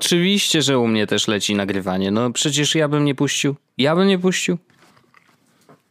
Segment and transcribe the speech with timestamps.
[0.00, 2.10] Oczywiście, że u mnie też leci nagrywanie.
[2.10, 3.56] No przecież ja bym nie puścił.
[3.78, 4.58] Ja bym nie puścił.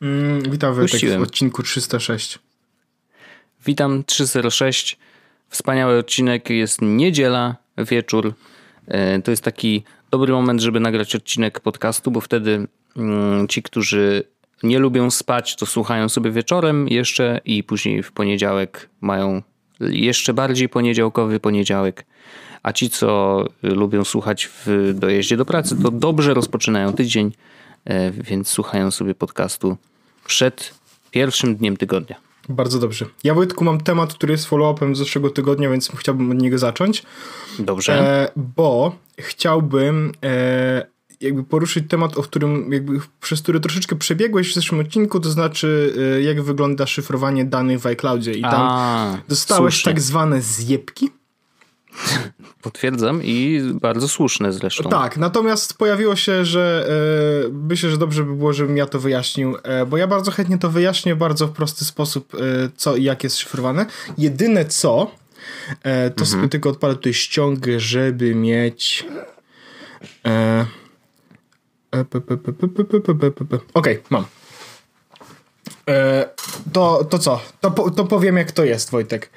[0.01, 2.39] Mm, witam w odcinku 306.
[3.65, 4.97] Witam 306.
[5.49, 6.49] Wspaniały odcinek.
[6.49, 8.33] Jest niedziela, wieczór.
[8.87, 14.23] E, to jest taki dobry moment, żeby nagrać odcinek podcastu, bo wtedy mm, ci, którzy
[14.63, 19.41] nie lubią spać, to słuchają sobie wieczorem jeszcze i później w poniedziałek mają
[19.79, 22.05] jeszcze bardziej poniedziałkowy poniedziałek.
[22.63, 27.31] A ci, co lubią słuchać w dojeździe do pracy, to dobrze rozpoczynają tydzień,
[27.85, 29.77] e, więc słuchają sobie podcastu
[30.25, 30.73] przed
[31.11, 32.15] pierwszym dniem tygodnia.
[32.49, 33.05] Bardzo dobrze.
[33.23, 37.03] Ja Wojtku mam temat, który jest follow-upem z zeszłego tygodnia, więc chciałbym od niego zacząć.
[37.59, 37.93] Dobrze.
[37.93, 40.87] E, bo chciałbym e,
[41.21, 45.93] jakby poruszyć temat, o którym jakby, przez który troszeczkę przebiegłeś w zeszłym odcinku, to znaczy
[46.17, 49.93] e, jak wygląda szyfrowanie danych w iCloudzie i tam A, dostałeś słusznie.
[49.93, 51.09] tak zwane zjebki.
[52.61, 54.89] Potwierdzam i bardzo słuszne zresztą.
[54.89, 56.87] Tak, natomiast pojawiło się, że
[57.45, 60.57] e, myślę, że dobrze by było, żebym ja to wyjaśnił, e, bo ja bardzo chętnie
[60.57, 62.37] to wyjaśnię w bardzo prosty sposób, e,
[62.77, 63.85] co i jak jest szyfrowane.
[64.17, 65.11] Jedyne co,
[65.83, 66.27] e, to mhm.
[66.27, 69.05] sobie tylko odpalę tutaj ściągę, żeby mieć...
[70.25, 70.65] E,
[73.73, 74.25] Okej, okay, mam.
[75.89, 76.29] E,
[76.73, 77.41] to, to co?
[77.61, 79.29] To, to powiem jak to jest, Wojtek.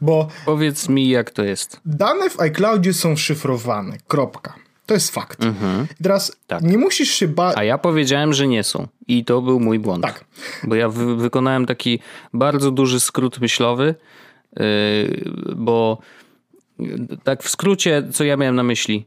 [0.00, 1.80] Bo Powiedz mi jak to jest.
[1.84, 3.96] Dane w iCloudzie są szyfrowane.
[4.08, 4.54] Kropka.
[4.86, 5.44] To jest fakt.
[5.44, 5.86] Mhm.
[6.02, 6.62] teraz tak.
[6.62, 7.56] nie musisz się bać.
[7.56, 8.88] A ja powiedziałem, że nie są.
[9.08, 10.02] I to był mój błąd.
[10.02, 10.24] Tak.
[10.64, 11.98] Bo ja wy wykonałem taki
[12.34, 13.94] bardzo duży skrót myślowy,
[14.56, 14.64] yy,
[15.56, 15.98] bo
[17.24, 19.06] tak w skrócie, co ja miałem na myśli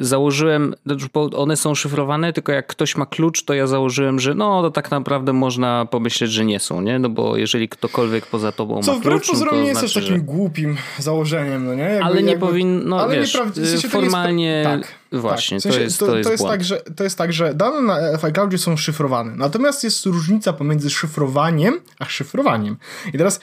[0.00, 1.06] założyłem, znaczy,
[1.36, 4.90] one są szyfrowane, tylko jak ktoś ma klucz, to ja założyłem, że no to tak
[4.90, 6.98] naprawdę można pomyśleć, że nie są, nie?
[6.98, 10.16] No bo jeżeli ktokolwiek poza tobą Co, ma klucz, Co wbrew nie jest znaczy, takim
[10.16, 10.22] że...
[10.22, 11.82] głupim założeniem, no nie?
[11.82, 12.46] Jakby, ale nie jakby...
[12.46, 14.70] powinno, ale wiesz, w sensie formalnie jest...
[14.70, 15.72] tak, właśnie, tak.
[15.72, 17.54] W sensie, to jest to, to, jest, to jest tak, że To jest tak, że
[17.54, 22.76] dane na iCloudzie są szyfrowane, natomiast jest różnica pomiędzy szyfrowaniem a szyfrowaniem.
[23.14, 23.40] I teraz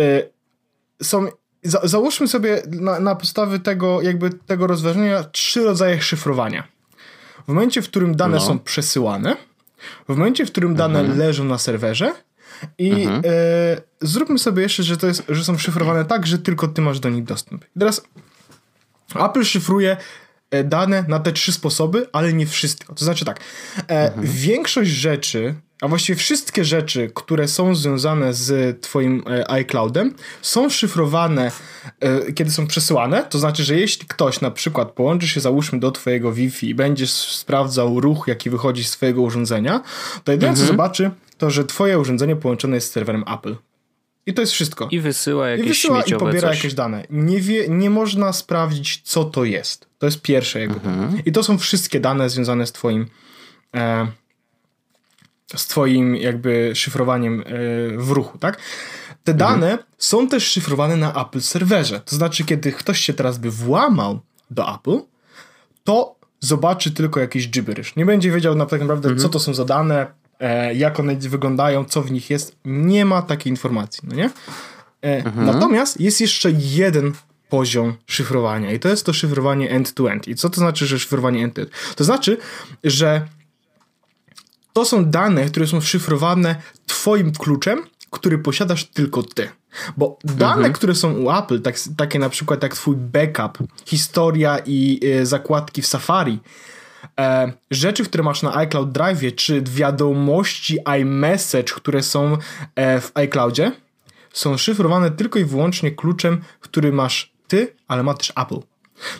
[0.00, 0.30] y,
[1.02, 1.26] są
[1.66, 6.68] za, załóżmy sobie na, na podstawie tego, jakby tego rozważenia trzy rodzaje szyfrowania.
[7.44, 8.40] W momencie, w którym dane no.
[8.40, 9.36] są przesyłane,
[10.08, 11.18] w momencie, w którym dane mhm.
[11.18, 12.12] leżą na serwerze
[12.78, 13.22] i mhm.
[13.24, 13.30] e,
[14.00, 17.10] zróbmy sobie jeszcze, że, to jest, że są szyfrowane tak, że tylko ty masz do
[17.10, 17.64] nich dostęp.
[17.76, 18.02] I teraz
[19.14, 19.96] Apple szyfruje
[20.50, 22.94] e, dane na te trzy sposoby, ale nie wszystko.
[22.94, 23.40] To znaczy tak,
[23.76, 24.26] e, mhm.
[24.26, 31.52] większość rzeczy, a właściwie wszystkie rzeczy, które są związane z Twoim e, iCloudem, są szyfrowane,
[32.00, 33.26] e, kiedy są przesyłane.
[33.30, 37.06] To znaczy, że jeśli ktoś na przykład połączy się, załóżmy, do Twojego Wi-Fi i będzie
[37.06, 39.82] sprawdzał ruch, jaki wychodzi z Twojego urządzenia,
[40.24, 40.66] to jedyne mhm.
[40.66, 43.56] co zobaczy, to że Twoje urządzenie połączone jest z serwerem Apple.
[44.26, 44.88] I to jest wszystko.
[44.90, 46.56] I wysyła jakieś I wysyła i pobiera coś.
[46.56, 47.06] jakieś dane.
[47.10, 49.86] Nie, wie, nie można sprawdzić, co to jest.
[49.98, 50.76] To jest pierwsze jakby.
[50.76, 51.22] Mhm.
[51.26, 53.06] I to są wszystkie dane związane z Twoim.
[53.76, 54.06] E,
[55.54, 57.44] z twoim jakby szyfrowaniem e,
[57.98, 58.58] w ruchu, tak?
[59.24, 59.38] Te mhm.
[59.38, 59.88] dane mhm.
[59.98, 62.00] są też szyfrowane na Apple serwerze.
[62.00, 64.20] To znaczy, kiedy ktoś się teraz by włamał
[64.50, 64.98] do Apple,
[65.84, 67.96] to zobaczy tylko jakiś gibberish.
[67.96, 69.22] Nie będzie wiedział na tak naprawdę, mhm.
[69.22, 70.06] co to są za dane,
[70.40, 72.56] e, jak one wyglądają, co w nich jest.
[72.64, 74.30] Nie ma takiej informacji, no nie?
[75.02, 75.46] E, mhm.
[75.46, 77.12] Natomiast jest jeszcze jeden
[77.48, 80.24] poziom szyfrowania i to jest to szyfrowanie end-to-end.
[80.24, 80.30] -end.
[80.30, 81.70] I co to znaczy, że szyfrowanie end-to-end?
[81.70, 81.94] -end?
[81.94, 82.36] To znaczy,
[82.84, 83.26] że
[84.76, 86.56] to są dane, które są szyfrowane
[86.86, 89.48] twoim kluczem, który posiadasz tylko ty.
[89.96, 90.72] Bo dane, mhm.
[90.72, 95.82] które są u Apple, tak, takie na przykład jak twój backup, historia i e, zakładki
[95.82, 96.38] w Safari,
[97.20, 102.38] e, rzeczy, które masz na iCloud Drive, czy wiadomości iMessage, które są
[102.74, 103.72] e, w iCloudzie,
[104.32, 108.60] są szyfrowane tylko i wyłącznie kluczem, który masz ty, ale ma też Apple.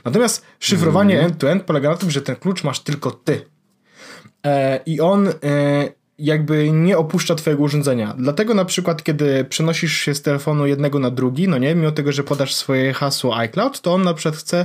[0.04, 1.32] Natomiast szyfrowanie mhm.
[1.32, 3.55] end-to-end -end polega na tym, że ten klucz masz tylko ty.
[4.46, 5.32] E, i on e,
[6.18, 8.14] jakby nie opuszcza twojego urządzenia.
[8.18, 12.12] Dlatego na przykład, kiedy przenosisz się z telefonu jednego na drugi, no nie, mimo tego,
[12.12, 14.64] że podasz swoje hasło iCloud, to on na przykład chce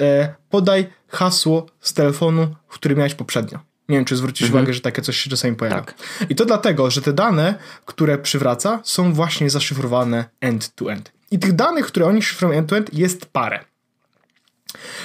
[0.00, 3.58] e, podaj hasło z telefonu, w którym miałeś poprzednio.
[3.88, 4.62] Nie wiem, czy zwrócisz mhm.
[4.62, 5.82] uwagę, że takie coś się czasami pojawia.
[5.82, 5.94] Tak.
[6.28, 7.54] I to dlatego, że te dane,
[7.84, 11.12] które przywraca, są właśnie zaszyfrowane end-to-end.
[11.30, 13.64] I tych danych, które oni szyfrują end-to-end, jest parę.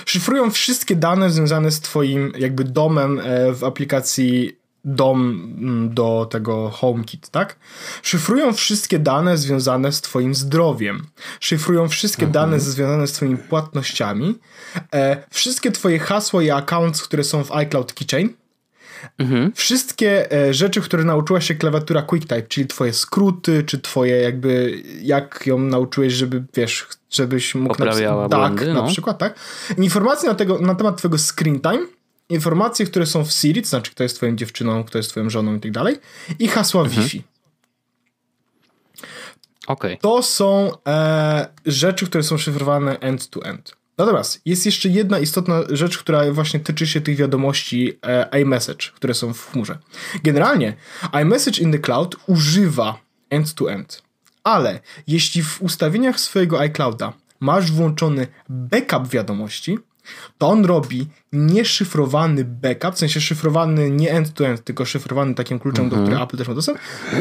[0.05, 5.19] Szyfrują wszystkie dane związane z twoim jakby domem e, w aplikacji dom
[5.59, 7.55] mm, do tego HomeKit, tak?
[8.03, 11.07] Szyfrują wszystkie dane związane z twoim zdrowiem.
[11.39, 12.33] Szyfrują wszystkie mhm.
[12.33, 14.39] dane związane z twoimi płatnościami.
[14.93, 18.33] E, wszystkie twoje hasła i accounts, które są w iCloud Keychain.
[19.17, 19.51] Mhm.
[19.55, 25.43] Wszystkie e, rzeczy, które nauczyła się klawiatura QuickType, czyli twoje skróty, czy twoje jakby, jak
[25.45, 28.81] ją nauczyłeś, żeby, wiesz, żebyś mógł Poprawiała błędy, tak, no.
[28.81, 29.39] na przykład, tak?
[29.77, 31.85] Informacje na, tego, na temat twojego screen time,
[32.29, 35.55] informacje, które są w Siri, to znaczy kto jest twoją dziewczyną, kto jest twoją żoną
[35.55, 35.97] i tak dalej,
[36.39, 37.03] i hasła Mhm.
[37.03, 37.23] Wi-Fi.
[39.67, 39.97] Okej.
[39.97, 43.78] To są e, rzeczy, które są szyfrowane end-to-end.
[43.99, 49.13] Natomiast jest jeszcze jedna istotna rzecz, która właśnie tyczy się tych wiadomości e, iMessage, które
[49.13, 49.77] są w chmurze.
[50.23, 50.73] Generalnie
[51.21, 52.97] iMessage in the cloud używa
[53.29, 54.03] end-to-end,
[54.43, 59.77] ale jeśli w ustawieniach swojego iClouda masz włączony backup wiadomości,
[60.37, 65.95] to on robi nieszyfrowany backup, w sensie szyfrowany nie end-to-end, tylko szyfrowany takim kluczem, do
[65.95, 66.79] którego Apple też ma dostęp,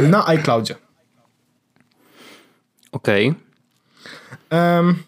[0.08, 0.74] na iCloudzie.
[2.92, 3.34] Okej.
[4.50, 5.02] Em,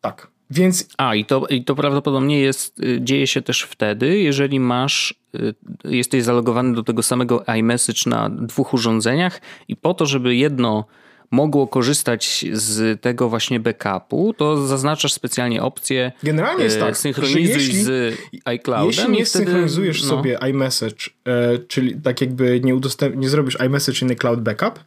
[0.00, 4.60] tak, więc A, i to, i to prawdopodobnie jest, y, dzieje się też wtedy, jeżeli
[4.60, 5.54] masz, y,
[5.84, 10.84] jesteś zalogowany do tego samego iMessage na dwóch urządzeniach i po to, żeby jedno
[11.30, 17.42] mogło korzystać z tego właśnie backupu, to zaznaczasz specjalnie opcję Generalnie jest e, tak, synchronizuj
[17.42, 22.74] jeśli- z iCloudem Jeśli nie wtedy, synchronizujesz no, sobie iMessage, e, czyli tak jakby nie,
[22.74, 24.84] udostęp- nie zrobisz iMessage in the cloud backup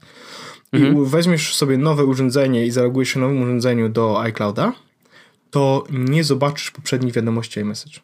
[0.74, 0.94] Mhm.
[1.04, 4.74] i weźmiesz sobie nowe urządzenie i zalogujesz się nowym urządzeniu do iClouda,
[5.52, 8.00] to nie zobaczysz poprzednich wiadomości iMessage.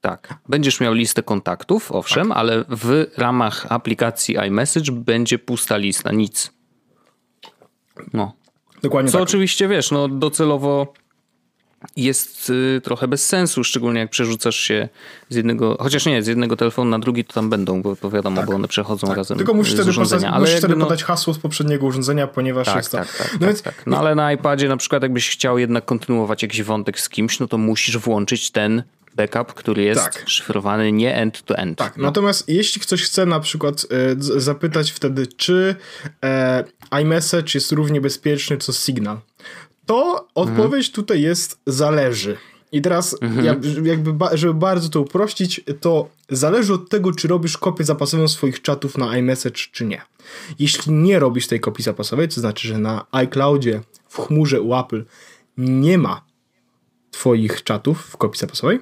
[0.00, 0.34] Tak.
[0.48, 2.36] Będziesz miał listę kontaktów, owszem, Tak.
[2.36, 6.52] ale w ramach aplikacji iMessage będzie pusta lista, nic.
[8.12, 8.32] No.
[8.82, 9.22] Dokładnie Co tak.
[9.22, 10.92] oczywiście wiesz, no docelowo
[11.96, 14.88] jest y, trochę bez sensu, szczególnie jak przerzucasz się
[15.28, 18.42] z jednego, chociaż nie, z jednego telefonu na drugi to tam będą, bo to wiadomo,
[18.42, 19.36] bo one przechodzą razem Tak.
[19.36, 20.20] Tylko musisz wtedy, urządzenia.
[20.20, 22.98] podać, ale musisz wtedy no, podać hasło z poprzedniego urządzenia, ponieważ tak, jest to...
[22.98, 23.82] tak, tak, no tak, więc tak.
[23.86, 27.46] No ale na iPadzie na przykład jakbyś chciał jednak kontynuować jakiś wątek z kimś, no
[27.48, 28.82] to musisz włączyć ten
[29.14, 30.24] backup, który jest Tak.
[30.28, 31.78] szyfrowany nie end-to-end.
[31.78, 32.02] Tak, No.
[32.02, 33.86] natomiast jeśli ktoś chce na przykład e,
[34.22, 35.74] z- zapytać wtedy, czy
[36.24, 36.64] e,
[37.02, 39.18] iMessage jest równie bezpieczny co Signal,
[39.86, 42.36] to odpowiedź tutaj jest zależy.
[42.72, 47.58] I teraz, jak, jakby, ba, żeby bardzo to uprościć, to zależy od tego, czy robisz
[47.58, 50.02] kopię zapasową swoich czatów na iMessage, czy nie.
[50.58, 55.04] Jeśli nie robisz tej kopii zapasowej, to znaczy, że na iCloudzie, w chmurze u Apple
[55.58, 56.24] nie ma
[57.10, 58.78] twoich czatów w kopii zapasowej,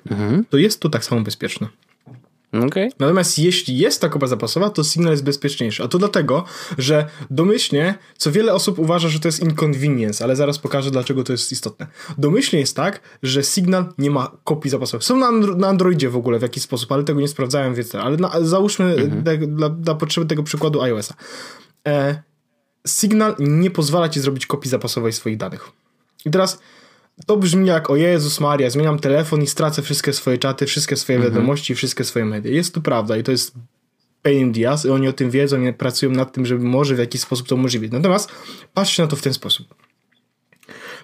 [0.50, 1.68] to jest to tak samo bezpieczne.
[2.62, 2.90] Okej.
[2.98, 5.82] Natomiast jeśli jest ta kopa zapasowa, to Signal jest bezpieczniejszy.
[5.82, 6.44] A to dlatego,
[6.78, 11.32] że domyślnie, co wiele osób uważa, że to jest inconvenience, ale zaraz pokażę, dlaczego to
[11.32, 11.86] jest istotne.
[12.18, 15.04] Domyślnie jest tak, że Signal nie ma kopii zapasowych.
[15.04, 17.94] Są na, Andro- na Androidzie w ogóle w jakiś sposób, ale tego nie sprawdzałem, więc
[17.94, 21.14] ale na, załóżmy te, dla, dla potrzeby tego przykładu iOS-a.
[21.88, 22.22] E,
[22.86, 25.70] Signal nie pozwala ci zrobić kopii zapasowej swoich danych.
[26.24, 26.58] I teraz
[27.26, 31.18] to brzmi jak o Jezus Maria, zmieniam telefon i stracę wszystkie swoje czaty, wszystkie swoje
[31.18, 32.52] wiadomości, wszystkie swoje media.
[32.52, 33.54] Jest to prawda i to jest
[34.22, 36.94] pain in the ass i oni o tym wiedzą i pracują nad tym, żeby może
[36.94, 37.92] w jakiś sposób to umożliwić.
[37.92, 38.32] Natomiast
[38.74, 39.74] patrzcie na to w ten sposób.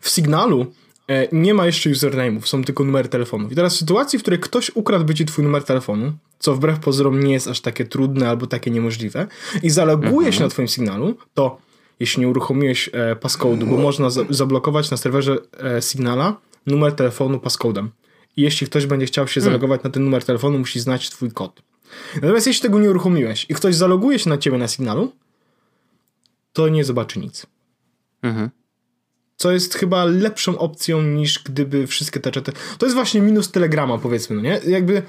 [0.01, 0.67] W Signalu
[1.09, 3.53] e, nie ma jeszcze username'ów, są tylko numery telefonów.
[3.53, 7.25] I teraz w sytuacji, w której ktoś ukradłby ci twój numer telefonu, co wbrew pozorom
[7.25, 9.26] nie jest aż takie trudne albo takie niemożliwe,
[9.62, 11.59] i zaloguje się na twoim Signalu, to
[12.00, 15.37] jeśli nie uruchomiłeś e, passcode'u, bo można za- zablokować na serwerze
[15.76, 17.88] e, Signala numer telefonu passcode'em.
[18.37, 21.62] I jeśli ktoś będzie chciał się zalogować na ten numer telefonu, musi znać twój kod.
[22.14, 25.12] Natomiast jeśli tego nie uruchomiłeś i ktoś zaloguje się na ciebie na Signalu,
[26.52, 27.47] to nie zobaczy nic.
[28.23, 28.50] Mhm.
[29.37, 32.52] Co jest chyba lepszą opcją niż gdyby wszystkie te czaty.
[32.78, 34.61] To jest właśnie minus Telegrama, powiedzmy, no nie?
[34.66, 35.02] Jakby.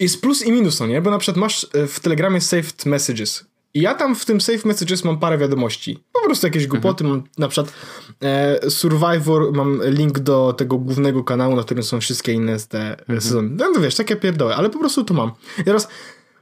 [0.00, 1.02] Jest plus i minus, no nie?
[1.02, 3.44] Bo na przykład masz e, w Telegramie saved messages.
[3.74, 6.04] I ja tam w tym save messages mam parę wiadomości.
[6.12, 7.04] Po prostu jakieś głupoty.
[7.04, 7.74] Mam na przykład
[8.20, 13.20] e, Survivor, mam link do tego głównego kanału, na którym są wszystkie inne te mhm.
[13.20, 13.50] sezony.
[13.56, 15.32] No to wiesz, takie pierdoły, ale po prostu to mam.
[15.58, 15.88] I teraz,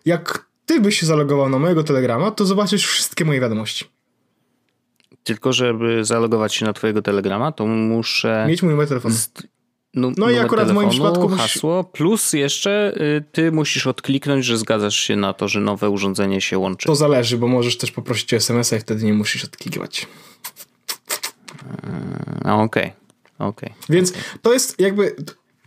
[0.05, 3.85] jak ty byś się zalogował na mojego Telegrama, to zobaczysz wszystkie moje wiadomości.
[5.25, 8.45] Tylko żeby zalogować się na twojego Telegrama, to muszę...
[8.49, 9.15] Mieć mój numer telefonu.
[9.15, 9.43] st-
[9.95, 14.59] No i akurat w moim telefonu, przypadku hasło, plus jeszcze y, ty musisz odkliknąć, że
[14.59, 16.87] zgadzasz się na to, że nowe urządzenie się łączy.
[16.87, 20.07] To zależy, bo możesz też poprosić o SMS-a i wtedy nie musisz odklikiwać.
[22.45, 22.93] A, Okej,
[23.39, 23.73] okej.
[23.89, 25.17] Więc to jest jakby.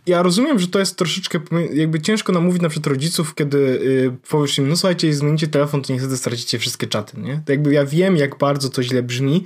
[0.06, 1.40] Ja rozumiem, że to jest troszeczkę
[1.72, 5.92] jakby ciężko namówić na przykład rodziców, kiedy y, powiesz im, no słuchajcie, zmienicie telefon, to
[5.92, 7.42] niestety stracicie wszystkie czaty, nie?
[7.46, 9.44] To jakby ja wiem, jak bardzo to źle brzmi,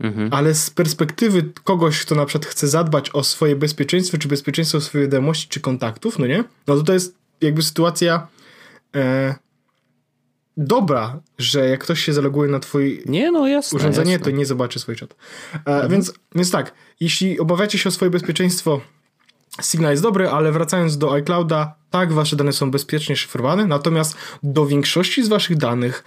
[0.00, 0.28] Mhm.
[0.32, 5.06] ale z perspektywy kogoś, kto na przykład chce zadbać o swoje bezpieczeństwo, czy bezpieczeństwo swojej
[5.06, 6.44] wiadomości, czy kontaktów, no nie?
[6.66, 8.26] No to to jest jakby sytuacja
[8.96, 9.34] e,
[10.56, 13.76] dobra, że jak ktoś się zaloguje na twój Nie, no jasne.
[13.76, 14.24] urządzenie, jasne.
[14.24, 15.16] to nie zobaczy swoich czat.
[15.64, 18.80] E, więc, więc tak, jeśli obawiacie się o swoje bezpieczeństwo
[19.62, 24.66] Signal jest dobry, ale wracając do iClouda, tak, wasze dane są bezpiecznie szyfrowane, natomiast do
[24.66, 26.04] większości z waszych danych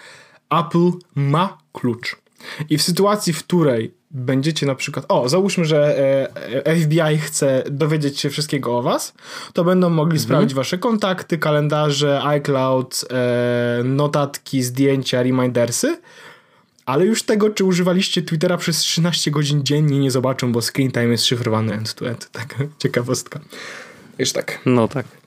[0.50, 2.21] Apple ma klucz.
[2.70, 5.98] I w sytuacji, w której będziecie na przykład, o, załóżmy, że
[6.66, 9.14] e, FBI chce dowiedzieć się wszystkiego o was,
[9.54, 10.24] to będą mogli mhm.
[10.24, 15.98] sprawdzić wasze kontakty, kalendarze, iCloud, e, notatki, zdjęcia, remindersy,
[16.86, 21.08] ale już tego, czy używaliście Twittera przez 13 godzin dziennie nie zobaczą, bo screen time
[21.08, 22.30] jest szyfrowany end-to-end.
[22.40, 23.40] Taka ciekawostka.
[24.20, 24.60] Już tak.
[24.66, 25.21] No tak.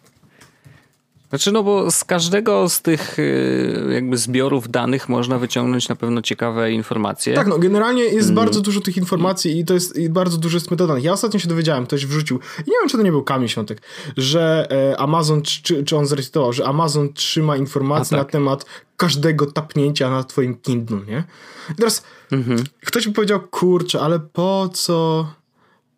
[1.34, 6.22] Znaczy, no bo z każdego z tych y, jakby zbiorów danych można wyciągnąć na pewno
[6.22, 7.34] ciekawe informacje.
[7.34, 8.34] Tak, no generalnie jest mm.
[8.34, 11.04] bardzo dużo tych informacji i to jest i bardzo dużo jest metodanych.
[11.04, 13.82] Ja ostatnio się dowiedziałem, ktoś wrzucił, i nie wiem, czy to nie był Kamil Świątek,
[14.16, 18.26] że e, Amazon, czy, czy on zrecytował, że Amazon trzyma informacje tak.
[18.26, 21.24] na temat każdego tapnięcia na twoim Kindle, nie?
[21.70, 22.64] I teraz mhm.
[22.86, 25.26] ktoś by powiedział, kurczę, ale po co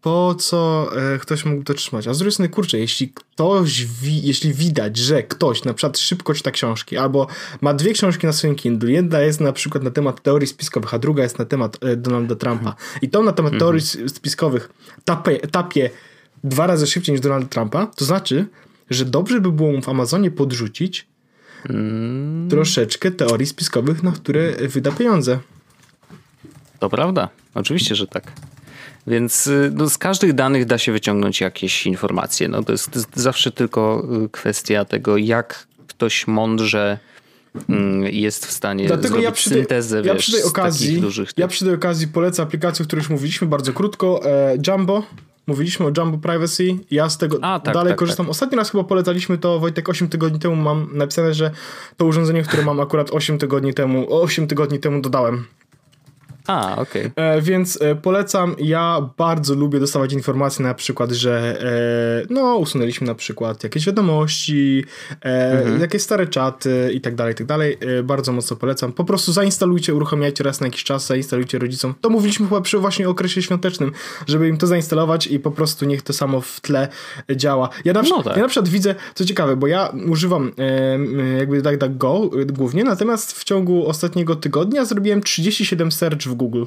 [0.06, 2.08] po co e, ktoś mógł to trzymać.
[2.08, 6.34] A z drugiej strony, kurczę, jeśli ktoś, wi jeśli widać, że ktoś na przykład szybko
[6.34, 7.26] czyta książki, albo
[7.60, 10.98] ma dwie książki na swoim Kindle, jedna jest na przykład na temat teorii spiskowych, a
[10.98, 13.60] druga jest na temat e, Donalda Trumpa i to na temat mhm.
[13.60, 14.68] teorii spiskowych
[15.04, 15.90] tapie, tapie
[16.44, 18.46] dwa razy szybciej niż Donalda Trumpa, to znaczy,
[18.90, 21.06] że dobrze by było mu w Amazonie podrzucić
[21.68, 22.48] mm.
[22.50, 25.38] troszeczkę teorii spiskowych, na które wyda pieniądze.
[26.78, 28.32] To prawda, oczywiście, że tak.
[29.06, 32.48] Więc y, no, z każdych danych da się wyciągnąć jakieś informacje.
[32.48, 36.98] No, to, jest, to jest zawsze tylko y, kwestia tego, jak ktoś mądrze
[37.68, 41.00] mm, jest w stanie Dlatego zrobić ja przy tej, syntezę ja wiesz, przy tej okazji,
[41.00, 41.30] dużych...
[41.36, 45.02] Ja przy tej okazji polecę aplikację, o której już mówiliśmy bardzo krótko, e, Jumbo.
[45.46, 46.64] Mówiliśmy o Jumbo Privacy.
[46.90, 48.26] Ja z tego A, tak, dalej tak, korzystam.
[48.26, 48.30] Tak.
[48.30, 51.50] Ostatni raz chyba polecaliśmy to, Wojtek, 8 tygodni temu mam napisane, że
[51.96, 55.44] to urządzenie, które mam akurat 8 tygodni temu, 8 tygodni temu dodałem.
[56.46, 57.06] A, okej.
[57.06, 57.24] Okay.
[57.24, 58.56] E, więc e, polecam.
[58.58, 61.62] Ja bardzo lubię dostawać informacje na przykład, że
[62.22, 64.84] e, no usunęliśmy na przykład jakieś wiadomości,
[65.20, 65.80] mhm.
[65.80, 67.78] jakieś stare czaty i tak dalej, i tak dalej.
[68.04, 68.92] Bardzo mocno polecam.
[68.92, 71.94] Po prostu zainstalujcie, uruchamiajcie raz na jakiś czas, zainstalujcie rodzicom.
[72.00, 73.92] To mówiliśmy chyba przy właśnie okresie świątecznym,
[74.26, 76.88] żeby im to zainstalować i po prostu niech to samo w tle
[77.36, 77.68] działa.
[77.84, 78.36] Ja na, no tak.
[78.36, 80.52] ja na przykład widzę, co ciekawe, bo ja używam
[81.38, 86.64] jakby DuckDuckGo głównie, natomiast w ciągu ostatniego tygodnia zrobiłem 37 search w Google.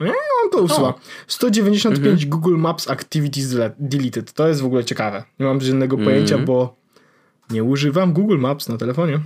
[0.00, 0.12] No
[0.44, 0.94] on to usuwa.
[1.26, 2.30] 195 mhm.
[2.30, 4.32] Google Maps Activities Deleted.
[4.32, 5.24] To jest w ogóle ciekawe.
[5.40, 6.10] Nie mam żadnego mhm.
[6.10, 6.76] pojęcia, bo
[7.50, 9.20] nie używam Google Maps na telefonie.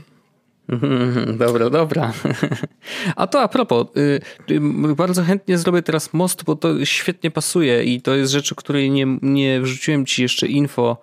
[1.38, 2.12] Dobra, dobra.
[3.16, 7.84] A to a propos, y, y, bardzo chętnie zrobię teraz most, bo to świetnie pasuje
[7.84, 10.96] i to jest rzecz, o której nie, nie wrzuciłem ci jeszcze info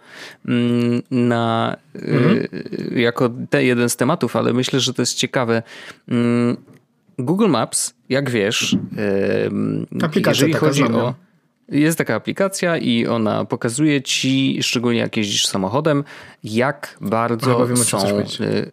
[0.48, 2.48] mm, na, y, mhm.
[2.96, 5.64] jako te jeden z tematów, ale myślę, że to jest ciekawe.
[7.20, 8.78] Google Maps, jak wiesz,
[10.04, 11.14] Aplikacja jeżeli chodzi o.
[11.70, 16.04] Jest taka aplikacja i ona pokazuje ci, szczególnie jak jeździsz samochodem,
[16.44, 18.72] jak bardzo Ach, są Y,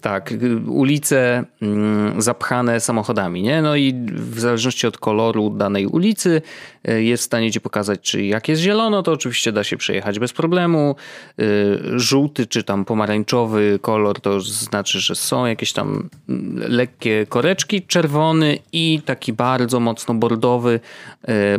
[0.00, 0.34] tak,
[0.66, 3.62] ulice mm, zapchane samochodami, nie?
[3.62, 6.42] No i w zależności od koloru danej ulicy
[6.88, 10.18] y, jest w stanie ci pokazać, czy jak jest zielono, to oczywiście da się przejechać
[10.18, 10.96] bez problemu.
[11.40, 17.82] Y, żółty czy tam pomarańczowy kolor to znaczy, że są jakieś tam mm, lekkie koreczki,
[17.82, 20.80] czerwony i taki bardzo mocno bordowy.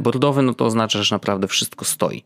[0.01, 2.23] Bordowy no to oznacza, że naprawdę wszystko stoi.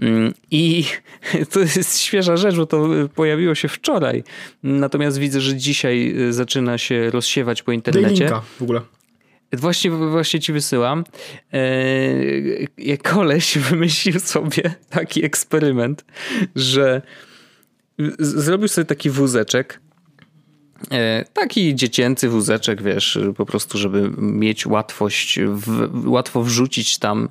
[0.00, 0.84] Mm, I
[1.52, 4.24] to jest świeża rzecz, bo to pojawiło się wczoraj.
[4.62, 8.28] Natomiast widzę, że dzisiaj y, zaczyna się rozsiewać po internecie.
[8.28, 8.80] Daj w ogóle.
[9.52, 11.04] Właśnie, właśnie ci wysyłam.
[11.52, 16.04] Eee, koleś wymyślił sobie taki eksperyment,
[16.56, 17.02] że
[18.18, 19.80] zrobił sobie taki wózeczek,
[20.90, 27.28] e, Taki dziecięcy wózeczek, wiesz, po prostu, żeby mieć łatwość, w, łatwo wrzucić tam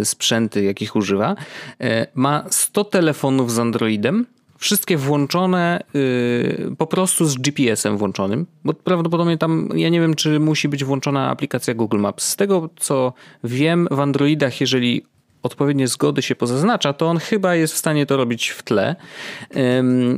[0.00, 1.36] y, sprzęty, jakich używa.
[1.80, 4.26] E, ma 100 telefonów z Androidem
[4.64, 10.40] wszystkie włączone yy, po prostu z GPS-em włączonym, bo prawdopodobnie tam, ja nie wiem, czy
[10.40, 12.24] musi być włączona aplikacja Google Maps.
[12.24, 13.12] Z tego, co
[13.44, 15.02] wiem, w Androidach, jeżeli
[15.42, 18.96] odpowiednie zgody się pozaznacza, to on chyba jest w stanie to robić w tle.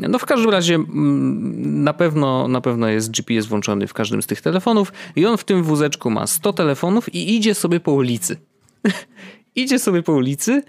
[0.08, 4.26] No w każdym razie mm, na pewno, na pewno jest GPS włączony w każdym z
[4.26, 8.36] tych telefonów i on w tym wózeczku ma 100 telefonów i idzie sobie po ulicy.
[9.56, 10.62] idzie sobie po ulicy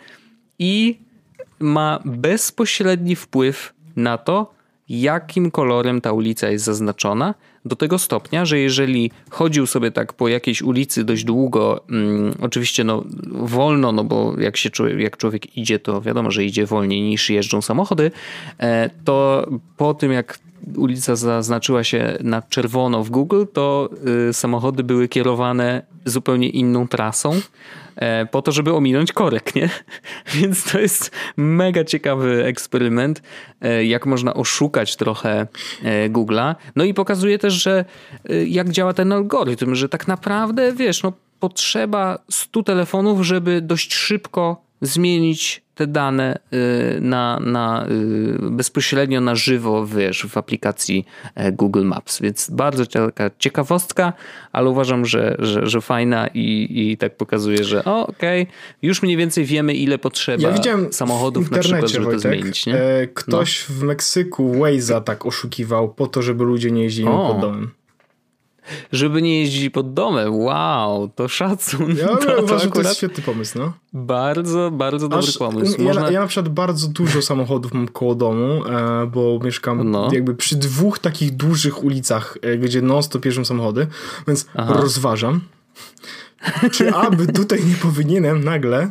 [0.60, 1.00] i
[1.60, 4.54] ma bezpośredni wpływ na to,
[4.90, 7.34] jakim kolorem ta ulica jest zaznaczona,
[7.68, 12.84] do tego stopnia, że jeżeli chodził sobie tak po jakiejś ulicy dość długo, mm, oczywiście
[12.84, 17.02] no wolno, no bo jak, się człowiek, jak człowiek idzie, to wiadomo, że idzie wolniej
[17.02, 18.12] niż jeżdżą samochody,
[18.60, 19.48] e, to
[19.78, 20.40] po tym jak
[20.76, 23.90] ulica zaznaczyła się na czerwono w Google, to
[24.30, 27.42] y, samochody były kierowane zupełnie inną trasą
[28.32, 29.70] po to, żeby ominąć korek, nie?
[30.36, 33.22] Więc to jest mega ciekawy eksperyment,
[33.62, 35.48] e, jak można oszukać trochę
[35.84, 36.56] e, Google'a.
[36.76, 37.86] No i pokazuje też, że
[38.46, 44.67] jak działa ten algorytm, że tak naprawdę, wiesz, no potrzeba 100 telefonów, żeby dość szybko
[44.82, 51.06] zmienić te dane y, na, na, y, bezpośrednio na żywo, wiesz, w aplikacji
[51.36, 52.22] e, Google Maps.
[52.22, 54.14] Więc bardzo taka ciekawostka,
[54.52, 59.18] ale uważam, że, że, że fajna i, i tak pokazuje, że okej, okay, już mniej
[59.18, 62.66] więcej wiemy, ile potrzeba ja samochodów na przykład, żeby Wojtek, to zmienić.
[62.66, 62.76] Nie?
[62.76, 63.76] E, ktoś no.
[63.76, 67.28] w Meksyku Waze'a tak oszukiwał po to, żeby ludzie nie jeździli o.
[67.28, 67.72] pod domem
[68.92, 70.36] żeby nie jeździć pod domem.
[70.36, 71.96] Wow, to szacun.
[71.98, 73.74] Ja to, to uważam, że to jest świetny pomysł, no.
[73.94, 75.82] Bardzo, bardzo dobry Aż, pomysł.
[75.84, 76.02] Można...
[76.02, 80.10] Ja, ja, na przykład bardzo dużo samochodów mam koło domu, e, bo mieszkam no.
[80.14, 83.88] jakby przy dwóch takich dużych ulicach, e, gdzie non-stop jeżdżą samochody,
[84.28, 84.74] więc Aha.
[84.74, 85.42] rozważam,
[86.72, 88.90] czy aby tutaj nie powinienem nagle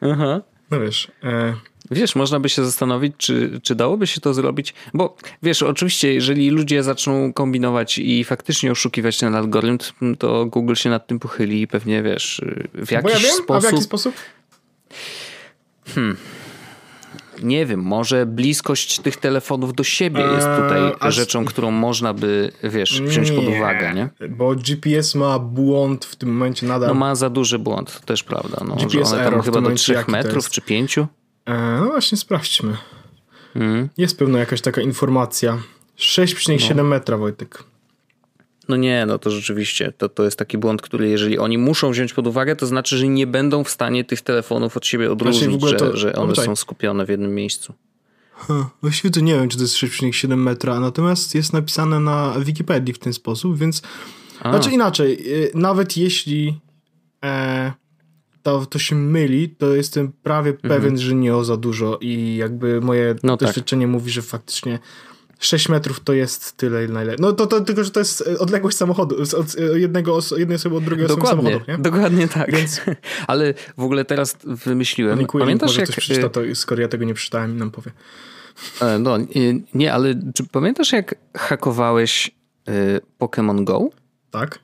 [0.00, 0.40] Aha.
[0.70, 1.10] no wiesz...
[1.24, 1.54] E,
[1.90, 6.50] Wiesz, można by się zastanowić, czy, czy dałoby się to zrobić, bo wiesz, oczywiście, jeżeli
[6.50, 11.66] ludzie zaczną kombinować i faktycznie oszukiwać ten algorytm, to Google się nad tym pochyli i
[11.66, 12.42] pewnie wiesz,
[12.74, 13.50] w jakiś bo ja wiem, sposób.
[13.50, 14.14] A w jaki sposób?
[15.94, 16.16] Hmm.
[17.42, 22.14] Nie wiem, może bliskość tych telefonów do siebie jest eee, tutaj eee, rzeczą, którą można
[22.14, 24.28] by, wiesz, wziąć nie, pod uwagę, nie?
[24.28, 26.88] Bo GPS ma błąd w tym momencie nadal.
[26.88, 28.64] No ma za duży błąd, to też prawda.
[28.68, 30.98] No, GPS one tam chyba do 3 metrów czy 5.
[31.46, 32.76] E, no właśnie, sprawdźmy.
[33.56, 33.88] Mm.
[33.96, 35.58] Jest pewno jakaś taka informacja.
[35.98, 36.84] 6,7 no.
[36.84, 37.64] metra, Wojtek.
[38.68, 42.12] No nie, no to rzeczywiście, to, to jest taki błąd, który jeżeli oni muszą wziąć
[42.12, 45.76] pod uwagę, to znaczy, że nie będą w stanie tych telefonów od siebie odróżnić, że,
[45.76, 47.74] to, że one są skupione w jednym miejscu.
[48.32, 52.94] Huh, właściwie to nie wiem, czy to jest 6,7 metra, natomiast jest napisane na Wikipedii
[52.94, 53.82] w ten sposób, więc
[54.42, 54.50] A.
[54.50, 56.60] znaczy inaczej, y, nawet jeśli
[57.24, 57.72] e,
[58.42, 60.68] to, to się myli, to jestem prawie mhm.
[60.68, 63.48] pewien, że nie o za dużo i jakby moje no tak.
[63.48, 63.92] doświadczenie tak.
[63.92, 64.78] mówi, że faktycznie
[65.40, 67.22] 6 metrów to jest tyle, ile najlepiej.
[67.22, 70.76] No to, to tylko, że to jest e, odległość samochodu, od e, jednego, jednej osoby
[70.76, 71.78] od drugiej dokładnie, osoby samochodu, nie?
[71.78, 72.52] Dokładnie tak.
[72.56, 72.80] Więc...
[73.26, 75.18] Ale w ogóle teraz wymyśliłem.
[75.18, 75.84] Dziękuję, pamiętasz jak...
[75.84, 77.90] ktoś przeczyta to, skoro ja tego nie przeczytałem i nam powie.
[78.80, 79.18] E, no,
[79.74, 82.30] nie, ale czy pamiętasz jak hakowałeś
[83.20, 83.88] Pokémon Go?
[84.30, 84.58] Tak.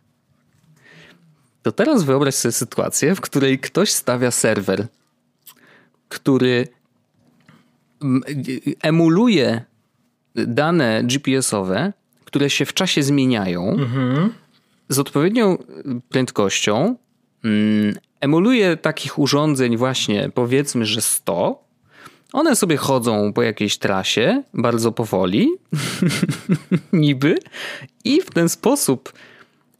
[1.66, 4.86] To teraz wyobraź sobie sytuację, w której ktoś stawia serwer,
[6.08, 6.68] który
[8.82, 9.64] emuluje
[10.34, 11.92] dane GPS-owe,
[12.24, 14.32] które się w czasie zmieniają mhm.
[14.88, 15.58] z odpowiednią
[16.08, 16.96] prędkością.
[17.44, 21.64] Mm, emuluje takich urządzeń właśnie powiedzmy, że 100.
[22.32, 25.48] One sobie chodzą po jakiejś trasie bardzo powoli,
[26.92, 27.38] niby,
[28.04, 29.12] i w ten sposób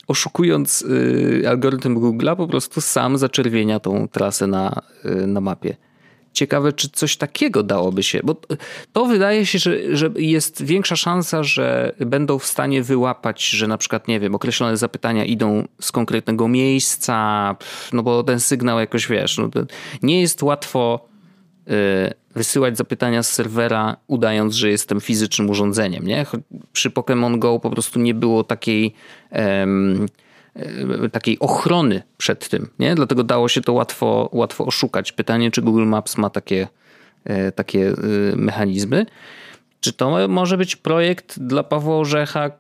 [0.07, 5.77] oszukując y, algorytm Google'a, po prostu sam zaczerwienia tą trasę na, y, na mapie.
[6.33, 8.37] Ciekawe, czy coś takiego dałoby się, bo
[8.93, 13.79] to wydaje się, że, że jest większa szansa, że będą w stanie wyłapać, że na
[13.79, 17.57] przykład, nie wiem, określone zapytania idą z konkretnego miejsca,
[17.93, 19.51] no bo ten sygnał jakoś, wiesz, no
[20.03, 21.09] nie jest łatwo
[21.69, 26.07] y, wysyłać zapytania z serwera, udając, że jestem fizycznym urządzeniem.
[26.07, 26.27] Nie?
[26.73, 28.95] Przy Pokémon Go po prostu nie było takiej,
[29.33, 30.07] um,
[31.13, 32.69] takiej ochrony przed tym.
[32.79, 32.95] Nie?
[32.95, 35.13] Dlatego dało się to łatwo, łatwo oszukać.
[35.13, 36.69] Pytanie, czy Google Maps ma takie,
[37.25, 37.93] e, takie
[38.37, 39.07] mechanizmy.
[39.81, 42.51] Czy to może być projekt dla Pawła Orzecha?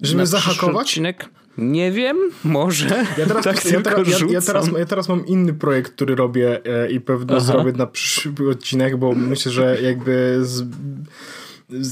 [0.00, 0.86] Żeby zahakować?
[0.86, 1.28] Odcinek?
[1.58, 3.06] Nie wiem, może.
[3.18, 6.60] Ja teraz, tak ja, teraz, ja, ja, teraz, ja teraz mam inny projekt, który robię
[6.64, 7.44] e, i pewno Aha.
[7.44, 10.64] zrobię na przyszły odcinek, bo myślę, że jakby z,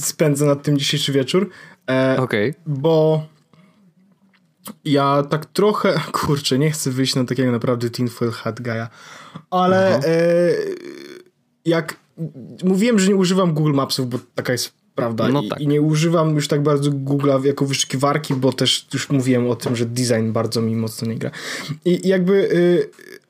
[0.00, 1.50] spędzę nad tym dzisiejszy wieczór.
[1.90, 2.50] E, Okej.
[2.50, 2.62] Okay.
[2.66, 3.26] Bo
[4.84, 8.86] ja tak trochę, kurczę, nie chcę wyjść na takiego naprawdę tinfoil hat guy'a,
[9.50, 10.02] ale e,
[11.64, 11.96] jak
[12.64, 15.29] mówiłem, że nie używam Google Mapsów, bo taka jest prawda?
[15.29, 15.61] No tak.
[15.61, 19.57] I, I, nie używam już tak bardzo Google'a jako wyszukiwarki, bo też już mówiłem o
[19.57, 21.31] tym, że design bardzo mi mocno nie gra.
[21.85, 22.33] I, i jakby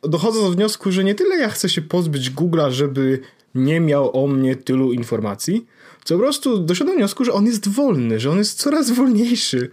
[0.05, 3.21] y, dochodzę do wniosku, że nie tyle ja chcę się pozbyć Google'a, żeby
[3.55, 5.67] nie miał o mnie tylu informacji,
[6.05, 9.71] co po prostu doszedłem do wniosku, że on jest wolny, że on jest coraz wolniejszy.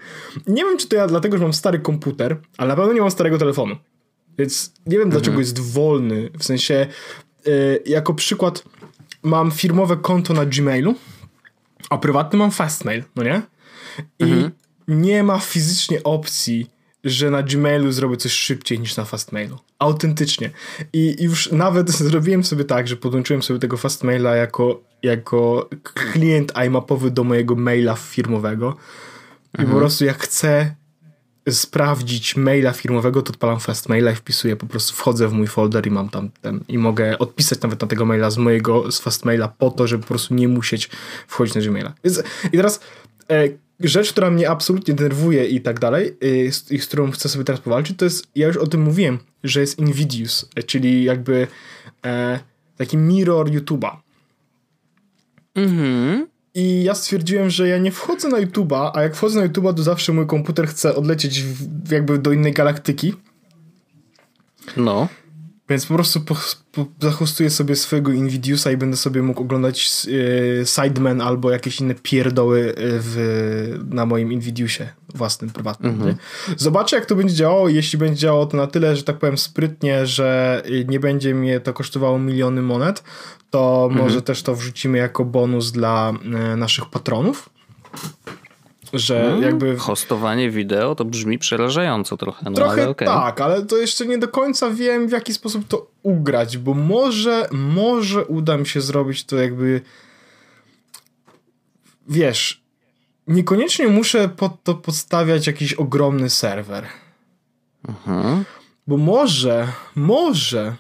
[0.48, 3.12] Nie wiem, czy to ja dlatego, że mam stary komputer, ale na pewno nie mam
[3.12, 3.76] starego telefonu.
[4.38, 5.12] Więc nie wiem, mhm.
[5.12, 6.30] dlaczego jest wolny.
[6.40, 6.88] W sensie,
[7.48, 8.64] y, jako przykład,
[9.24, 10.96] mam firmowe konto na Gmailu,
[11.90, 13.42] a prywatny mam Fastmail, no nie?
[14.20, 14.52] I mhm.
[14.88, 16.70] nie ma fizycznie opcji,
[17.04, 19.58] że na Gmailu zrobię coś szybciej niż na Fastmailu.
[19.80, 20.50] Autentycznie.
[20.94, 27.12] I już nawet zrobiłem sobie tak, że podłączyłem sobie tego Fastmaila jako, jako klient iMapowy
[27.12, 28.78] do mojego maila firmowego.
[29.54, 29.70] I mhm.
[29.70, 30.76] po prostu jak chcę
[31.50, 35.92] sprawdzić maila firmowego, to odpalam Fastmaila i wpisuję, po prostu wchodzę w mój folder i
[35.92, 39.72] mam tam ten i mogę odpisać nawet na tego maila z mojego, z Fastmaila po
[39.72, 40.90] to, żeby po prostu nie musieć
[41.28, 41.94] wchodzić na Gmaila.
[42.54, 42.80] I teraz
[43.30, 47.30] e, rzecz, która mnie absolutnie denerwuje i tak dalej, i z, i z którą chcę
[47.30, 51.04] sobie teraz powalczyć, to jest, ja już o tym mówiłem, że jest Invidious, e, czyli
[51.04, 51.48] jakby
[52.06, 52.40] e,
[52.78, 53.98] taki mirror YouTube'a.
[55.56, 56.28] Mhm.
[56.60, 59.84] I ja stwierdziłem, że ja nie wchodzę na YouTube'a, a jak wchodzę na YouTube'a, to
[59.84, 63.14] zawsze mój komputer chce odlecieć w, jakby do innej galaktyki.
[64.78, 65.08] No.
[65.70, 66.36] Więc po prostu po,
[66.72, 70.08] po, zahostuję sobie swojego Invidiusa i będę sobie mógł oglądać
[70.62, 75.94] e, Sidemen albo jakieś inne pierdoły e, w, na moim Invidiusie własnym, prywatnym.
[75.94, 76.16] Mhm.
[76.58, 77.70] Zobaczę, jak to będzie działało.
[77.70, 81.74] Jeśli będzie działało to na tyle, że tak powiem sprytnie, że nie będzie mnie to
[81.74, 83.04] kosztowało miliony monet,
[83.50, 84.06] to mhm.
[84.06, 86.14] może też to wrzucimy jako bonus dla
[86.54, 87.50] e, naszych patronów
[88.94, 89.78] że hmm, jakby...
[89.78, 92.46] Hostowanie wideo to brzmi przerażająco trochę.
[92.46, 93.08] No, trochę ale okay.
[93.08, 97.48] tak, ale to jeszcze nie do końca wiem w jaki sposób to ugrać, bo może,
[97.52, 99.82] może uda mi się zrobić to jakby
[102.10, 102.62] wiesz,
[103.28, 106.86] niekoniecznie muszę pod to podstawiać jakiś ogromny serwer.
[107.88, 108.46] Mhm.
[108.88, 110.76] Bo może, może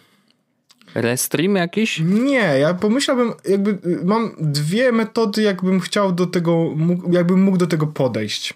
[0.95, 1.99] Restream jakiś?
[1.99, 6.69] Nie, ja pomyślałbym, jakby mam dwie metody, jakbym chciał do tego,
[7.11, 8.53] jakbym mógł do tego podejść.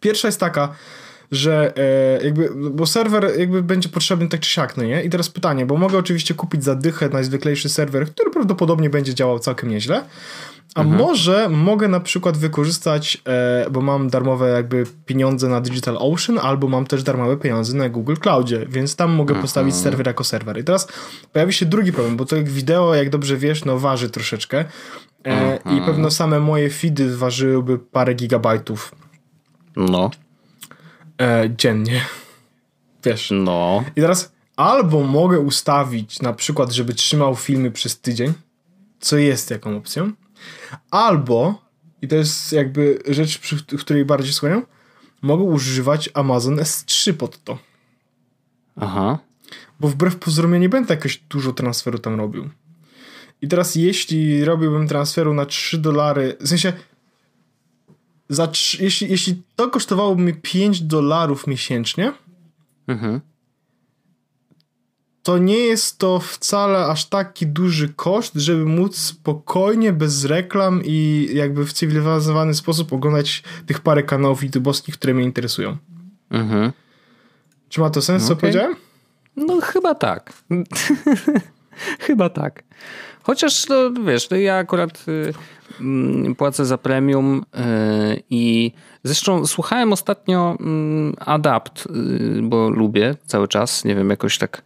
[0.00, 0.74] Pierwsza jest taka,
[1.32, 5.02] że e, jakby, bo serwer jakby będzie potrzebny tak czy siak, no nie?
[5.02, 9.38] I teraz pytanie, bo mogę oczywiście kupić za dychę najzwyklejszy serwer, który prawdopodobnie będzie działał
[9.38, 10.04] całkiem nieźle,
[10.74, 10.98] a mhm.
[10.98, 16.68] może mogę na przykład wykorzystać, e, bo mam darmowe jakby pieniądze na Digital Ocean, albo
[16.68, 19.42] mam też darmowe pieniądze na Google Cloudzie, więc tam mogę mhm.
[19.42, 20.58] postawić serwer jako serwer.
[20.58, 20.88] I teraz
[21.32, 24.64] pojawi się drugi problem, bo to jak wideo, jak dobrze wiesz, no waży troszeczkę e,
[25.24, 25.76] mhm.
[25.76, 28.94] i pewno same moje feedy ważyłyby parę gigabajtów.
[29.76, 30.10] No.
[31.20, 32.00] E, dziennie.
[33.04, 33.30] Wiesz.
[33.32, 33.84] No.
[33.96, 38.32] I teraz albo mogę ustawić na przykład, żeby trzymał filmy przez tydzień,
[39.00, 40.12] co jest jaką opcją,
[40.90, 41.62] Albo,
[42.02, 44.66] i to jest jakby rzecz, przy której bardziej skłaniam,
[45.22, 47.58] mogę używać Amazon S3 pod to.
[48.76, 49.18] Aha.
[49.80, 52.48] Bo wbrew pozorom ja nie będę jakoś dużo transferu tam robił.
[53.42, 56.72] I teraz jeśli robiłbym transferu na 3 dolary, w sensie
[58.28, 62.12] za, jeśli, jeśli to kosztowałoby mi 5 dolarów miesięcznie,
[62.86, 63.20] mhm
[65.22, 71.28] to nie jest to wcale aż taki duży koszt, żeby móc spokojnie, bez reklam i
[71.32, 75.76] jakby w cywilizowany sposób oglądać tych parę kanałów YouTube'owskich, które mnie interesują.
[76.30, 76.72] Mhm.
[77.68, 78.36] Czy ma to sens, okay.
[78.36, 78.76] co powiedziałem?
[79.36, 80.32] No chyba tak.
[82.06, 82.62] chyba tak.
[83.22, 83.76] Chociaż, no,
[84.06, 85.32] wiesz, to ja akurat y,
[86.30, 88.72] y, płacę za premium y, i
[89.04, 94.62] zresztą słuchałem ostatnio mm, Adapt, y, bo lubię cały czas, nie wiem, jakoś tak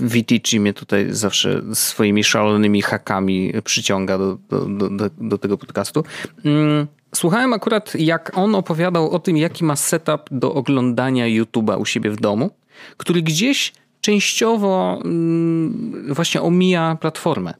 [0.00, 6.04] Vitici mnie tutaj zawsze swoimi szalonymi hakami przyciąga do, do, do, do, tego podcastu.
[6.44, 11.84] Mm, słuchałem akurat, jak on opowiadał o tym, jaki ma setup do oglądania YouTube'a u
[11.84, 12.50] siebie w domu,
[12.96, 17.54] który gdzieś częściowo mm, właśnie omija platformę.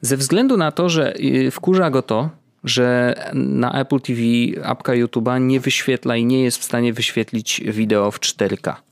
[0.00, 2.30] Ze względu na to, że y, wkurza go to,
[2.64, 4.20] że na Apple TV
[4.64, 8.87] apka YouTube'a nie wyświetla i nie jest w stanie wyświetlić wideo w 4K.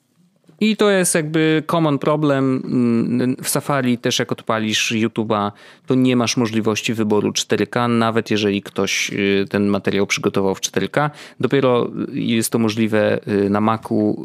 [0.61, 2.63] I to jest jakby common problem.
[2.65, 5.53] Mm, w Safari też jak odpalisz YouTube'a,
[5.87, 11.11] to nie masz możliwości wyboru 4K, nawet jeżeli ktoś y, ten materiał przygotował w 4K.
[11.41, 14.25] Dopiero jest to możliwe y, na Macu,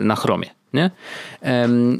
[0.00, 0.50] y, na Chromie.
[0.72, 0.90] Nie?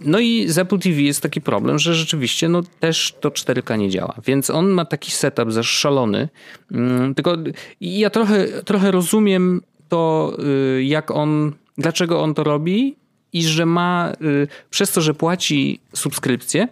[0.05, 3.91] No i z Apple TV jest taki problem, że rzeczywiście no, też to 4K nie
[3.91, 4.15] działa.
[4.27, 6.29] Więc on ma taki setup zaszalony.
[6.73, 7.37] Mm, tylko
[7.81, 10.37] ja trochę, trochę rozumiem to,
[10.81, 12.97] jak on, dlaczego on to robi
[13.39, 16.69] i że ma y, przez to, że płaci subskrypcję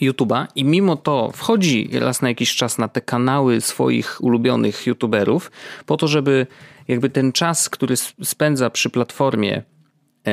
[0.00, 5.50] YouTube'a i mimo to wchodzi raz na jakiś czas na te kanały swoich ulubionych YouTuberów
[5.86, 6.46] po to, żeby
[6.88, 9.62] jakby ten czas, który spędza przy platformie
[10.26, 10.32] e,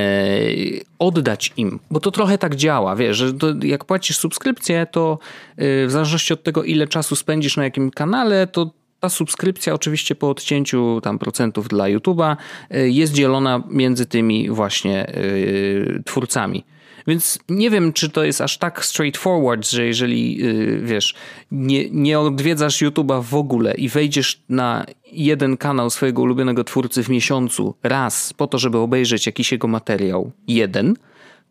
[0.99, 5.19] oddać im, bo to trochę tak działa, wiesz, że jak płacisz subskrypcję, to
[5.51, 8.71] y, w zależności od tego, ile czasu spędzisz na jakim kanale, to
[9.05, 12.35] ta subskrypcja oczywiście po odcięciu tam procentów dla YouTube'a
[12.75, 16.63] y, jest dzielona między tymi właśnie yy, twórcami.
[17.07, 21.15] Więc nie wiem, czy to jest aż tak straightforward, że jeżeli yy, wiesz,
[21.51, 27.09] nie, nie odwiedzasz YouTube'a w ogóle i wejdziesz na jeden kanał swojego ulubionego twórcy w
[27.09, 30.95] miesiącu raz po to, żeby obejrzeć jakiś jego materiał, jeden,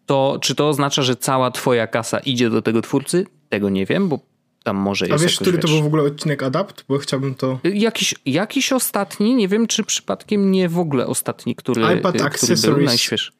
[0.06, 3.26] to czy to oznacza, że cała twoja kasa idzie do tego twórcy?
[3.48, 4.33] Tego nie wiem, bo
[4.64, 6.84] tam może jest A wiesz, jakoś, który to wiesz, był w ogóle odcinek Adapt?
[6.88, 7.58] Bo chciałbym to...
[7.64, 12.26] Jakiś, jakiś ostatni, nie wiem czy przypadkiem nie w ogóle ostatni, który, iPad który był
[12.26, 12.86] Accessories.
[12.86, 13.32] najświeższy.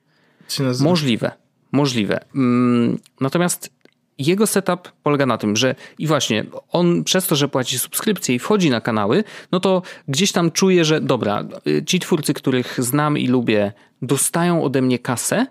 [0.61, 0.91] nazywa.
[0.91, 1.31] Możliwe,
[1.73, 2.21] możliwe.
[2.35, 3.71] Mm, Natomiast
[4.19, 8.39] jego setup polega na tym, że i właśnie on przez to, że płaci subskrypcję i
[8.39, 11.45] wchodzi na kanały, no to gdzieś tam czuje, że dobra,
[11.87, 15.47] ci twórcy, których znam i lubię, dostają ode mnie kasę,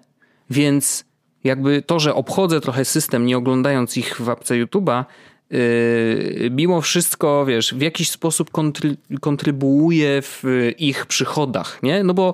[0.50, 1.06] więc
[1.44, 5.06] jakby to, że obchodzę trochę system, nie oglądając ich w apce YouTube'a,
[6.52, 10.44] mimo wszystko, wiesz, w jakiś sposób kontry, kontrybuuje w
[10.78, 12.04] ich przychodach, nie?
[12.04, 12.34] No bo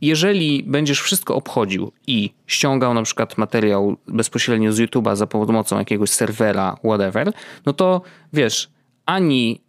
[0.00, 6.10] jeżeli będziesz wszystko obchodził i ściągał na przykład materiał bezpośrednio z YouTube'a za pomocą jakiegoś
[6.10, 7.32] serwera, whatever,
[7.66, 8.70] no to wiesz,
[9.06, 9.60] ani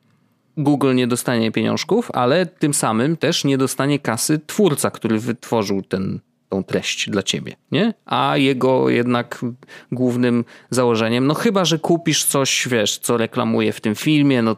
[0.58, 6.20] Google nie dostanie pieniążków, ale tym samym też nie dostanie kasy twórca, który wytworzył ten,
[6.50, 7.94] tą treść dla ciebie, nie?
[8.06, 9.46] A jego jednak
[9.92, 14.56] głównym założeniem, no chyba, że kupisz coś, wiesz, co reklamuje w tym filmie, no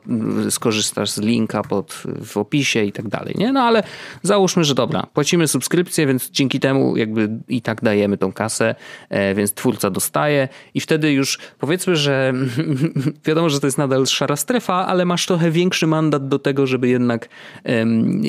[0.49, 3.51] skorzystasz z linka pod, w opisie i tak dalej, nie?
[3.51, 3.83] No ale
[4.23, 8.75] załóżmy, że dobra, płacimy subskrypcję, więc dzięki temu jakby i tak dajemy tą kasę,
[9.09, 12.33] e, więc twórca dostaje i wtedy już powiedzmy, że
[13.25, 16.87] wiadomo, że to jest nadal szara strefa, ale masz trochę większy mandat do tego, żeby
[16.87, 17.29] jednak,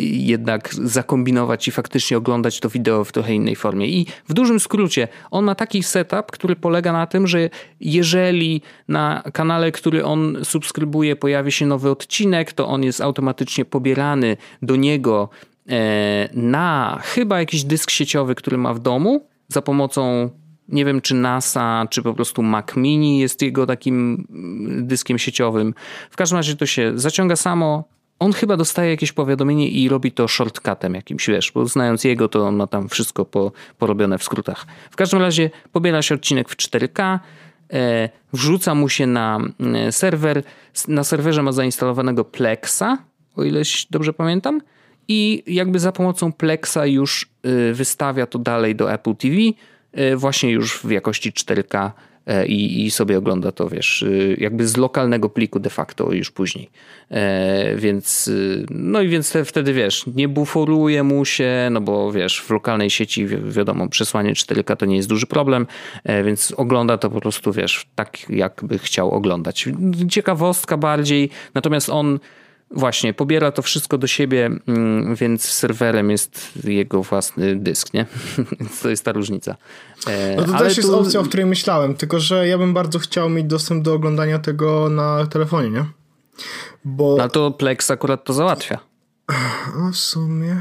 [0.03, 3.87] jednak zakombinować i faktycznie oglądać to wideo w trochę innej formie.
[3.87, 9.23] I w dużym skrócie, on ma taki setup, który polega na tym, że jeżeli na
[9.33, 15.29] kanale, który on subskrybuje, pojawi się nowy odcinek, to on jest automatycznie pobierany do niego
[15.69, 20.31] e, na chyba jakiś dysk sieciowy, który ma w domu za pomocą
[20.69, 25.75] nie wiem czy NASA, czy po prostu Mac Mini jest jego takim mm, dyskiem sieciowym.
[26.11, 27.85] W każdym razie to się zaciąga samo.
[28.23, 32.47] On chyba dostaje jakieś powiadomienie i robi to shortcutem jakimś, wiesz, bo znając jego, to
[32.47, 34.67] on ma tam wszystko po, porobione w skrótach.
[34.91, 37.19] W każdym razie pobiera się odcinek w 4K,
[37.73, 39.39] e, wrzuca mu się na
[39.75, 40.43] e, serwer.
[40.89, 42.99] Na serwerze ma zainstalowanego Plexa,
[43.37, 44.61] o ileś dobrze pamiętam.
[45.09, 49.37] I jakby za pomocą Plexa już e, wystawia to dalej do Apple TV,
[49.93, 51.93] e, właśnie już w jakości 4K e,
[52.47, 56.71] i, i sobie ogląda to, wiesz, e, jakby z lokalnego pliku de facto już później.
[57.11, 58.31] E, Więc,
[58.63, 62.51] e, no i więc te, wtedy, wiesz, nie buforuje mu się, no bo wiesz, w
[62.51, 65.67] lokalnej sieci wi- wiadomo, przesłanie 4K to nie jest duży problem,
[66.05, 69.69] e, więc ogląda to po prostu, wiesz, tak jakby chciał oglądać.
[70.11, 72.19] Ciekawostka bardziej, natomiast on
[72.75, 78.07] Właśnie, pobiera to wszystko do siebie, mm, więc serwerem jest jego własny dysk, nie?
[78.83, 79.57] To jest ta różnica.
[80.07, 82.75] E, No to ale też jest tu- opcja, o której myślałem, tylko że ja bym
[82.75, 85.85] bardzo chciał mieć dostęp do oglądania tego na telefonie, nie?
[86.85, 88.79] Bo No to Plex akurat to załatwia.
[89.29, 90.61] a w sumie...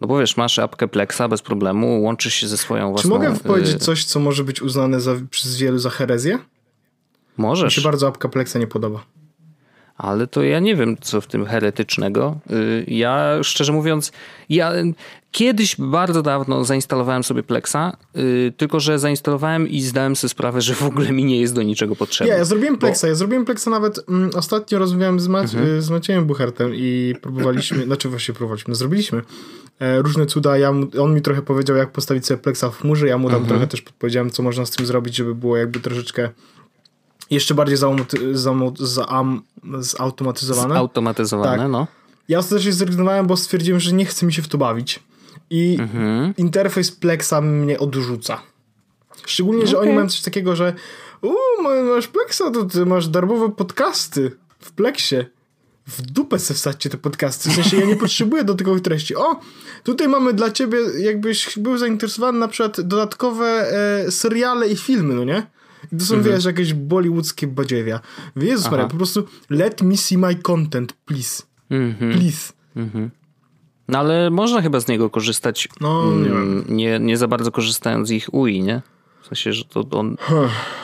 [0.00, 3.10] No bo wiesz, masz apkę Plexa bez problemu, łączysz się ze swoją Czy własną...
[3.10, 6.34] mogę powiedzieć y, coś, co może być uznane za, przez wielu za herezję?
[6.36, 6.40] Mi
[7.36, 9.04] Możesz, się bardzo apka Plexa nie podoba.
[9.98, 12.38] Ale to ja nie wiem, co w tym heretycznego.
[12.50, 14.12] Y, Ja, szczerze mówiąc,
[14.48, 14.72] ja
[15.30, 20.74] kiedyś bardzo dawno zainstalowałem sobie Plexa, y, tylko że zainstalowałem i zdałem sobie sprawę, że
[20.74, 22.32] w ogóle mi nie jest do niczego potrzebny.
[22.32, 23.04] Nie, ja zrobiłem Plexa.
[23.08, 24.00] Ja zrobiłem Plexa nawet.
[24.08, 25.82] Mm, ostatnio rozmawiałem z, Mac- Mhm.
[25.82, 29.22] z Maciejem Buchertem i próbowaliśmy, znaczy właśnie próbowaliśmy, zrobiliśmy
[29.80, 30.58] e, różne cuda.
[30.58, 33.06] Ja mu, on mi trochę powiedział, jak postawić sobie Plexa w chmurze.
[33.08, 33.48] Ja mu tam Mhm.
[33.48, 36.30] trochę też podpowiedziałem, co można z tym zrobić, żeby było jakby troszeczkę
[37.30, 37.76] jeszcze bardziej
[39.82, 40.74] zautomatyzowane.
[40.78, 41.70] Automatyzowane, Tak.
[41.70, 41.86] no.
[42.28, 45.00] Ja ostatecznie zrezygnowałem, bo stwierdziłem, że nie chce mi się w to bawić.
[45.50, 46.34] I Mhm.
[46.36, 48.42] interfejs Plexa mnie odrzuca.
[49.26, 49.94] Szczególnie, że oni Okej.
[49.96, 50.74] mają coś takiego, że
[51.22, 55.26] uuu, ma- masz Plexa, to ty masz darmowe podcasty w Plexie.
[55.86, 57.50] W dupę se wsadźcie te podcasty.
[57.50, 59.16] W sensie ja nie potrzebuję dodatkowych treści.
[59.16, 59.40] O,
[59.84, 63.46] tutaj mamy dla ciebie, jakbyś był zainteresowany na przykład dodatkowe
[64.06, 65.46] e, seriale i filmy, no nie?
[65.92, 66.34] I to są, Mhm.
[66.34, 68.00] wiesz, jakieś bollywoodzkie badziewia.
[68.36, 71.42] Jezus Maria, po prostu let me see my content, please.
[71.70, 72.12] Mhm.
[72.12, 72.52] Please.
[73.88, 78.08] No ale można chyba z niego korzystać, No, nie mm, nie, nie za bardzo korzystając
[78.08, 78.82] z ich UI, nie?
[79.22, 80.16] W sensie, że to on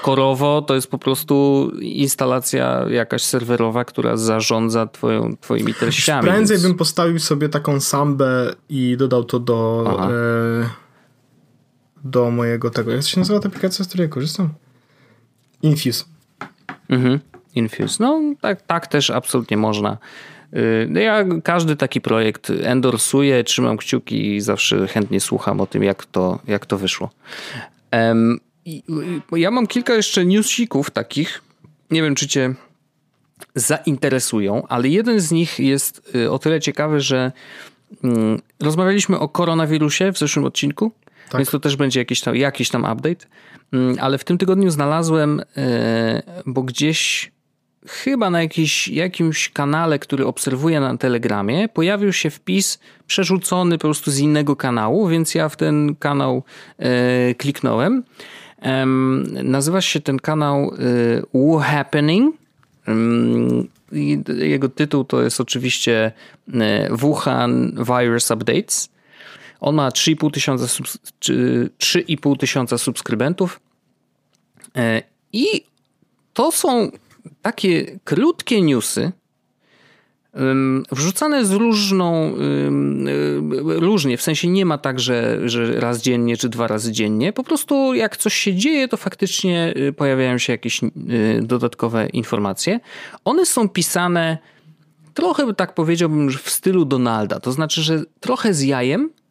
[0.02, 6.28] korowo to jest po prostu instalacja jakaś serwerowa, która zarządza twoją, twoimi treściami.
[6.28, 10.08] Prędzej więc- bym postawił sobie taką sambę i dodał to do Aha.
[10.10, 10.68] e,
[12.04, 12.90] do mojego tego.
[12.92, 14.48] Jak się nazywa ta aplikacja, z której korzystam?
[15.64, 16.04] Infuse.
[16.88, 17.20] Mhm.
[17.54, 17.96] Infuse.
[18.00, 19.98] No tak, tak też absolutnie można.
[20.52, 25.82] Yy, no Ja każdy taki projekt endorsuję, trzymam kciuki i zawsze chętnie słucham o tym,
[25.82, 27.10] jak to, jak to wyszło.
[28.64, 28.82] I-
[29.36, 31.42] i- Ja mam kilka jeszcze newsików takich.
[31.90, 32.54] Nie wiem, czy cię
[33.54, 37.32] zainteresują, ale jeden z nich jest y, o tyle ciekawy, że
[38.04, 40.92] mm, rozmawialiśmy o koronawirusie w zeszłym odcinku,
[41.30, 41.38] Tak.
[41.38, 43.26] więc to też będzie jakiś tam, jakiś tam update.
[43.74, 47.32] Mm, Ale w tym tygodniu znalazłem, e, bo gdzieś
[47.86, 54.10] chyba na jakiś, jakimś kanale, który obserwuję na Telegramie, pojawił się wpis przerzucony po prostu
[54.10, 56.42] z innego kanału, więc ja w ten kanał
[56.78, 58.02] e, kliknąłem.
[59.42, 62.36] Nazywa się ten kanał e, Wu Happening.
[64.38, 66.12] Jego tytuł to jest oczywiście
[66.90, 68.88] Wuhan Virus Updates.
[69.60, 73.60] On ma 3,5 tysiąca, 3,5 tysiąca subskrybentów
[75.32, 75.46] i
[76.32, 76.90] to są
[77.42, 79.12] takie krótkie newsy,
[80.92, 82.34] wrzucane z różną,
[83.64, 87.32] różnie, w sensie nie ma tak, że, że raz dziennie czy dwa razy dziennie.
[87.32, 90.80] Po prostu jak coś się dzieje, to faktycznie y, pojawiają się jakieś
[91.42, 92.80] dodatkowe informacje.
[93.24, 94.38] One są pisane
[95.14, 97.40] trochę, tak powiedziałbym, w stylu Donalda.
[97.40, 99.23] To znaczy, że trochę z jajem, E,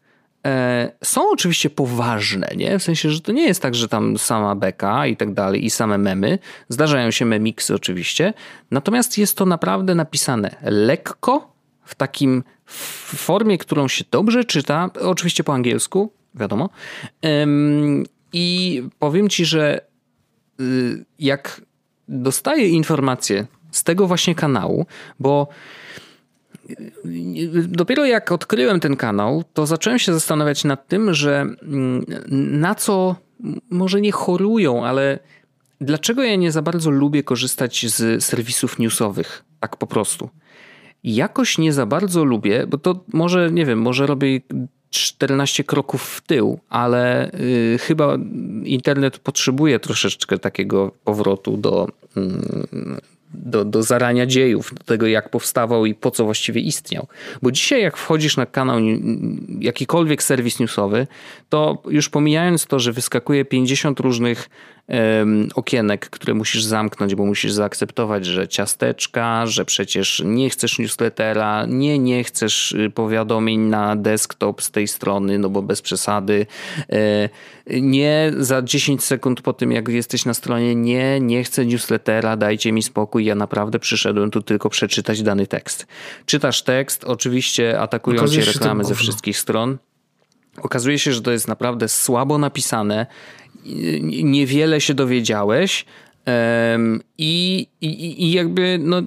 [1.03, 2.79] są oczywiście poważne, nie?
[2.79, 5.69] W sensie, że to nie jest tak, że tam sama beka i tak dalej, i
[5.69, 6.39] same memy.
[6.69, 8.33] Zdarzają się memiksy oczywiście.
[8.71, 11.53] Natomiast jest to naprawdę napisane lekko,
[11.85, 12.43] w takim
[13.15, 16.69] formie, którą się dobrze czyta, oczywiście po angielsku, wiadomo.
[18.33, 19.81] I powiem ci, że
[20.59, 21.61] y, jak
[22.07, 24.85] dostaję informacje z tego właśnie kanału,
[25.19, 25.47] bo
[27.67, 32.05] dopiero jak odkryłem ten kanał, to zacząłem się zastanawiać nad tym, że mm,
[32.61, 33.15] na co
[33.69, 35.19] może nie chorują, ale
[35.81, 40.29] dlaczego ja nie za bardzo lubię korzystać z serwisów newsowych, tak po prostu.
[41.03, 44.41] Jakoś nie za bardzo lubię, bo to może, nie wiem, może robię
[44.89, 48.17] 14 kroków w tył, ale y, chyba
[48.63, 55.85] internet potrzebuje troszeczkę takiego powrotu do, y, do, do zarania dziejów, do tego jak powstawał
[55.85, 57.07] i po co właściwie istniał.
[57.41, 58.79] Bo dzisiaj jak wchodzisz na kanał,
[59.59, 61.07] jakikolwiek serwis newsowy,
[61.49, 64.49] to już pomijając to, że wyskakuje 50 różnych
[65.55, 71.99] okienek, które musisz zamknąć, bo musisz zaakceptować, że ciasteczka, że przecież nie chcesz newslettera, nie,
[71.99, 76.45] nie chcesz y, powiadomień na desktop z tej strony, no bo bez przesady.
[76.91, 77.29] E,
[77.81, 82.71] nie za 10 sekund po tym, jak jesteś na stronie, nie, nie chcę newslettera, dajcie
[82.71, 85.87] mi spokój, ja naprawdę przyszedłem tu tylko przeczytać dany tekst.
[86.25, 89.77] Czytasz tekst, oczywiście atakują cię reklamy ze wszystkich stron.
[90.57, 93.05] Okazuje się, że to jest naprawdę słabo napisane
[94.23, 95.85] niewiele się dowiedziałeś
[97.17, 99.01] i, i, i jakby no,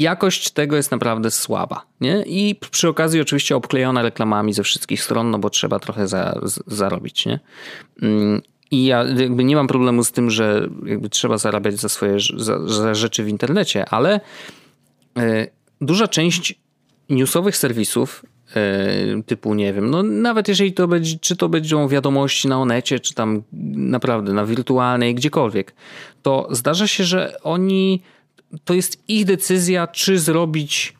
[0.00, 1.86] jakość tego jest naprawdę słaba.
[2.00, 2.22] Nie?
[2.26, 6.60] I przy okazji oczywiście obklejona reklamami ze wszystkich stron, no bo trzeba trochę za, z,
[6.66, 7.26] zarobić.
[7.26, 7.40] Nie?
[8.02, 12.16] Mm, I ja jakby nie mam problemu z tym, że jakby trzeba zarabiać za swoje
[12.36, 14.20] za, za rzeczy w internecie, ale
[15.18, 15.46] e,
[15.80, 16.54] duża część
[17.10, 18.24] newsowych serwisów
[19.26, 23.14] typu, nie wiem, no nawet jeżeli to będzie, czy to będą wiadomości na Onecie, czy
[23.14, 23.42] tam
[23.74, 25.74] naprawdę na wirtualnej, gdziekolwiek,
[26.22, 28.02] to zdarza się, że oni,
[28.64, 30.94] to jest ich decyzja, czy zrobić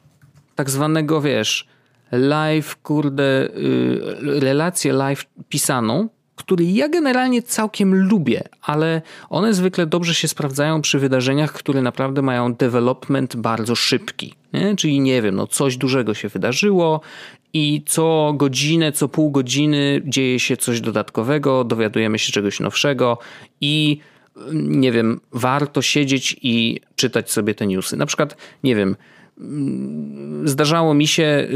[0.55, 1.67] tak zwanego, wiesz,
[2.13, 10.15] live, kurde, y, relację live pisaną, który ja generalnie całkiem lubię, ale one zwykle dobrze
[10.15, 14.35] się sprawdzają przy wydarzeniach, które naprawdę mają development bardzo szybki.
[14.53, 14.77] Nie?
[14.77, 17.01] Czyli nie wiem, no coś dużego się wydarzyło
[17.53, 23.19] i co godzinę, co pół godziny dzieje się coś dodatkowego, dowiadujemy się czegoś nowszego
[23.61, 23.99] i
[24.53, 27.97] nie wiem, warto siedzieć i czytać sobie te newsy.
[27.97, 28.97] Na przykład, nie wiem,
[30.45, 31.49] zdarzało mi się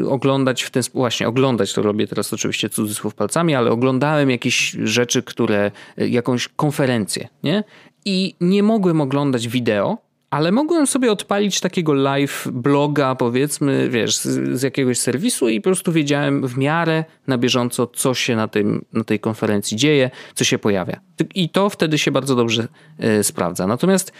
[0.00, 4.30] y, oglądać w ten sposób, właśnie oglądać, to robię teraz oczywiście cudzysłów palcami, ale oglądałem
[4.30, 5.70] jakieś rzeczy, które,
[6.00, 7.64] y, jakąś konferencję, nie?
[8.04, 9.98] I nie mogłem oglądać wideo,
[10.30, 15.64] ale mogłem sobie odpalić takiego live bloga, powiedzmy, wiesz, z, z, jakiegoś serwisu i po
[15.64, 20.44] prostu wiedziałem w miarę na bieżąco, co się na, tym, na tej konferencji dzieje, co
[20.44, 21.00] się pojawia.
[21.34, 22.68] I to wtedy się bardzo dobrze
[23.04, 23.66] y, sprawdza.
[23.66, 24.12] Natomiast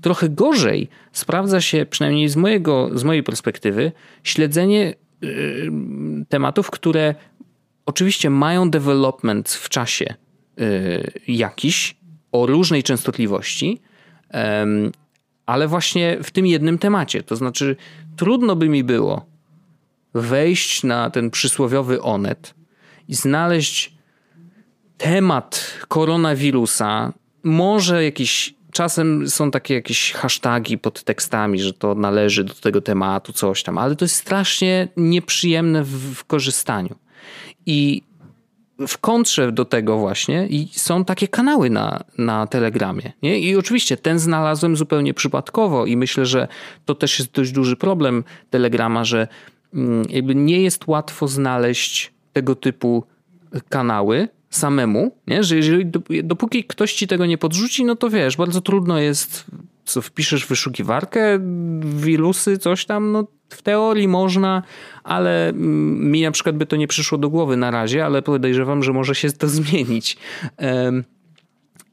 [0.00, 3.92] trochę gorzej sprawdza się, przynajmniej z, mojego, z mojej perspektywy,
[4.24, 4.94] śledzenie
[5.24, 5.70] y,
[6.28, 7.14] tematów, które
[7.86, 10.14] oczywiście mają development w czasie
[10.60, 11.96] y, jakiś,
[12.32, 13.80] o różnej częstotliwości,
[15.46, 17.22] ale właśnie w tym jednym temacie.
[17.22, 17.76] To znaczy,
[18.16, 19.26] trudno by mi było
[20.14, 22.54] wejść na ten przysłowiowy onet
[23.08, 23.94] i znaleźć
[24.98, 27.12] temat koronawirusa,
[27.42, 28.54] może jakiś.
[28.72, 33.78] Czasem są takie jakieś hasztagi pod tekstami, że to należy do tego tematu, coś tam,
[33.78, 36.94] ale to jest strasznie nieprzyjemne w, w korzystaniu.
[37.66, 38.02] I
[38.88, 43.12] w kontrze do tego właśnie i są takie kanały na, na Telegramie.
[43.22, 43.38] Nie?
[43.38, 46.48] I oczywiście ten znalazłem zupełnie przypadkowo i myślę, że
[46.84, 49.28] to też jest dość duży problem Telegrama, że
[49.74, 53.04] mm, jakby nie jest łatwo znaleźć tego typu
[53.68, 55.44] kanały samemu, nie?
[55.44, 55.86] że jeżeli
[56.24, 59.44] dopóki ktoś ci tego nie podrzuci, no to wiesz, bardzo trudno jest
[59.84, 61.38] co wpiszesz w wyszukiwarkę,
[61.80, 64.62] wirusy, coś tam, no w teorii można,
[65.04, 68.82] ale mm, mi na przykład by to nie przyszło do głowy na razie, ale podejrzewam,
[68.82, 70.16] że może się to zmienić.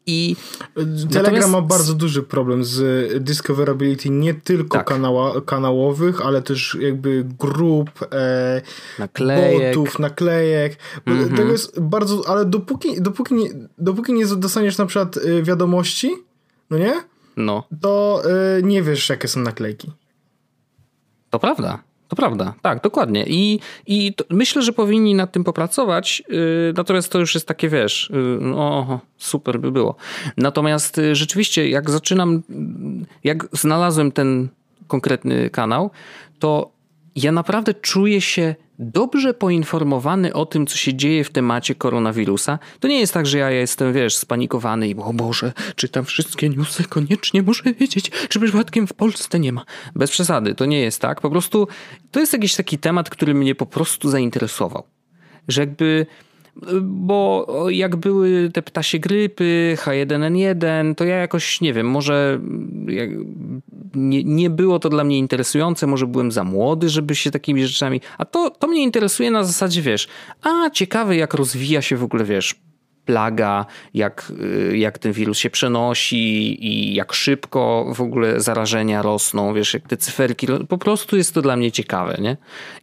[0.06, 0.36] I
[0.76, 1.50] Telegram natomiast...
[1.50, 2.84] ma bardzo duży problem z
[3.24, 4.88] discoverability nie tylko tak.
[4.88, 8.62] kanała, kanałowych, ale też jakby grup, e,
[9.00, 9.76] naklejek.
[9.76, 10.78] botów, naklejek.
[11.06, 11.38] Mm -hmm.
[11.38, 16.12] Tego jest bardzo, ale dopóki, dopóki, nie, dopóki nie dostaniesz na przykład e, wiadomości,
[16.70, 16.94] no nie?
[17.40, 17.64] No.
[17.82, 18.22] To
[18.58, 19.92] e, nie wiesz, jakie są naklejki.
[21.30, 21.84] To prawda.
[22.08, 23.26] To prawda, tak, dokładnie.
[23.28, 28.12] I, i myślę, że powinni nad tym popracować, yy, natomiast to już jest takie, wiesz,
[28.14, 29.96] yy, super by było.
[30.38, 32.44] Natomiast yy, rzeczywiście, jak zaczynam,
[33.24, 34.50] jak znalazłem ten
[34.88, 35.92] konkretny kanał,
[36.40, 36.72] to
[37.16, 42.60] ja naprawdę czuję się dobrze poinformowany o tym, co się dzieje w temacie koronawirusa.
[42.80, 46.84] To nie jest tak, że ja jestem, wiesz, spanikowany i o Boże, czytam wszystkie newsy,
[46.84, 49.66] koniecznie muszę wiedzieć, czy przypadkiem w Polsce nie ma.
[49.96, 51.22] Bez przesady, to nie jest tak.
[51.22, 51.68] Po prostu
[52.12, 54.84] to jest jakiś taki temat, który mnie po prostu zainteresował.
[55.48, 56.06] Że jakby
[56.82, 62.40] bo jak były te ptasie grypy, H1N1, to ja jakoś nie wiem, może
[63.96, 68.02] nie, nie było to dla mnie interesujące, może byłem za młody, żeby się takimi rzeczami.
[68.18, 70.08] A to, to mnie interesuje na zasadzie, wiesz,
[70.42, 72.56] a ciekawe, jak rozwija się w ogóle, wiesz,
[73.06, 74.32] plaga, jak,
[74.74, 79.98] jak ten wirus się przenosi i jak szybko w ogóle zarażenia rosną, wiesz, jak te
[79.98, 82.38] cyferki, po prostu jest to dla mnie ciekawe, nie?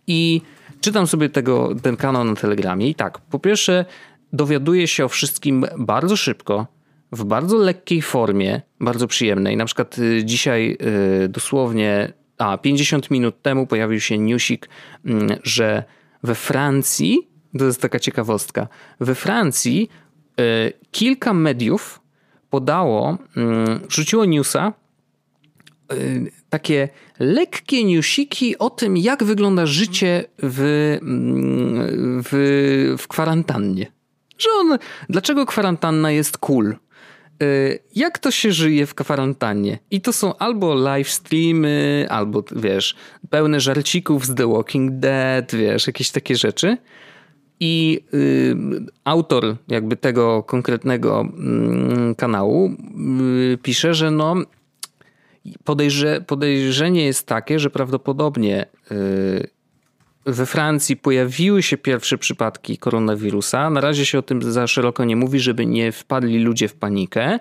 [0.06, 0.40] I
[0.86, 3.84] czytam sobie tego, ten kanał na Telegramie i tak, po pierwsze
[4.32, 6.66] dowiaduję się o wszystkim bardzo szybko,
[7.12, 9.56] w bardzo lekkiej formie, bardzo przyjemnej.
[9.56, 10.78] Na przykład y, dzisiaj
[11.24, 14.68] y, dosłownie, a 50 minut temu pojawił się newsik,
[15.04, 15.84] mm, że
[16.22, 17.28] we Francji,
[17.58, 18.68] to jest taka ciekawostka,
[19.00, 19.88] we Francji
[20.40, 22.00] y, kilka mediów
[22.50, 24.72] podało, mm, rzuciło newsa,
[26.50, 30.60] takie lekkie newsiki o tym, jak wygląda życie w,
[31.02, 33.86] mm, w, w kwarantannie.
[34.38, 34.78] Że on,
[35.08, 36.76] dlaczego kwarantanna jest cool?
[37.42, 39.78] Y, jak to się żyje w kwarantannie?
[39.90, 42.94] I to są albo live streamy, albo wiesz,
[43.30, 46.76] pełne żarcików z The Walking Dead, wiesz, jakieś takie rzeczy.
[47.60, 48.56] I y,
[49.04, 51.28] autor jakby tego konkretnego
[52.10, 52.70] y, kanału
[53.52, 54.34] y, pisze, że no
[55.64, 59.56] podejrze, podejrzenie jest takie, że prawdopodobnie y,
[60.26, 63.70] we Francji pojawiły się pierwsze przypadki koronawirusa.
[63.70, 67.38] Na razie się o tym za szeroko nie mówi, żeby nie wpadli ludzie w panikę,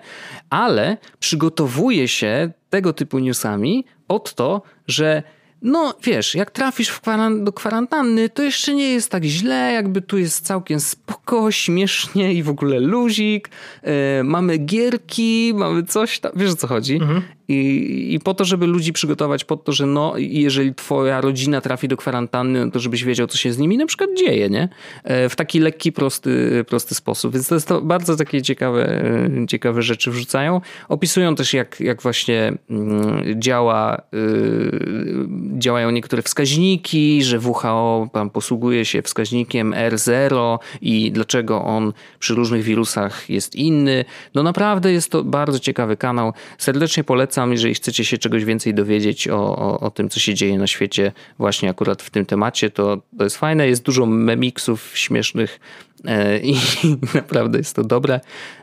[0.50, 5.22] ale przygotowuje się tego typu newsami pod to, że
[5.62, 7.00] no wiesz, jak trafisz
[7.40, 12.42] do kwarantanny, to jeszcze nie jest tak źle, jakby tu jest całkiem spoko, śmiesznie i
[12.42, 13.48] w ogóle luzik.
[13.82, 13.90] Yy,
[14.24, 16.94] mamy gierki, mamy coś tam, wiesz o co chodzi?
[16.94, 17.22] Mhm.
[17.48, 21.88] I, I po to, żeby ludzi przygotować pod to, że no, jeżeli twoja rodzina trafi
[21.88, 24.68] do kwarantanny, no to żebyś wiedział, co się z nimi na przykład dzieje, nie?
[25.04, 27.32] E, w taki lekki, prosty, prosty sposób.
[27.32, 29.04] Więc to jest to bardzo takie ciekawe,
[29.42, 30.60] e, ciekawe rzeczy wrzucają.
[30.88, 35.28] Opisują też, jak, jak właśnie mm, działa, yy,
[35.58, 42.62] działają niektóre wskaźniki, że WHO tam posługuje się wskaźnikiem R0 i dlaczego on przy różnych
[42.62, 44.04] wirusach jest inny.
[44.34, 46.32] No naprawdę jest to bardzo ciekawy kanał.
[46.58, 50.34] Serdecznie polecam polecam, jeżeli chcecie się czegoś więcej dowiedzieć o, o, o, tym, co się
[50.34, 53.68] dzieje na świecie, właśnie akurat w tym temacie, to, to jest fajne.
[53.68, 55.60] Jest dużo memiksów śmiesznych
[56.04, 56.56] e, i
[57.14, 58.20] naprawdę jest to dobre.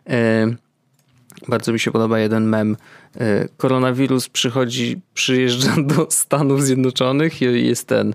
[0.09, 0.55] E,
[1.47, 2.77] bardzo mi się podoba jeden mem.
[3.17, 8.13] E, koronawirus przychodzi, przyjeżdża do Stanów Zjednoczonych i jest ten.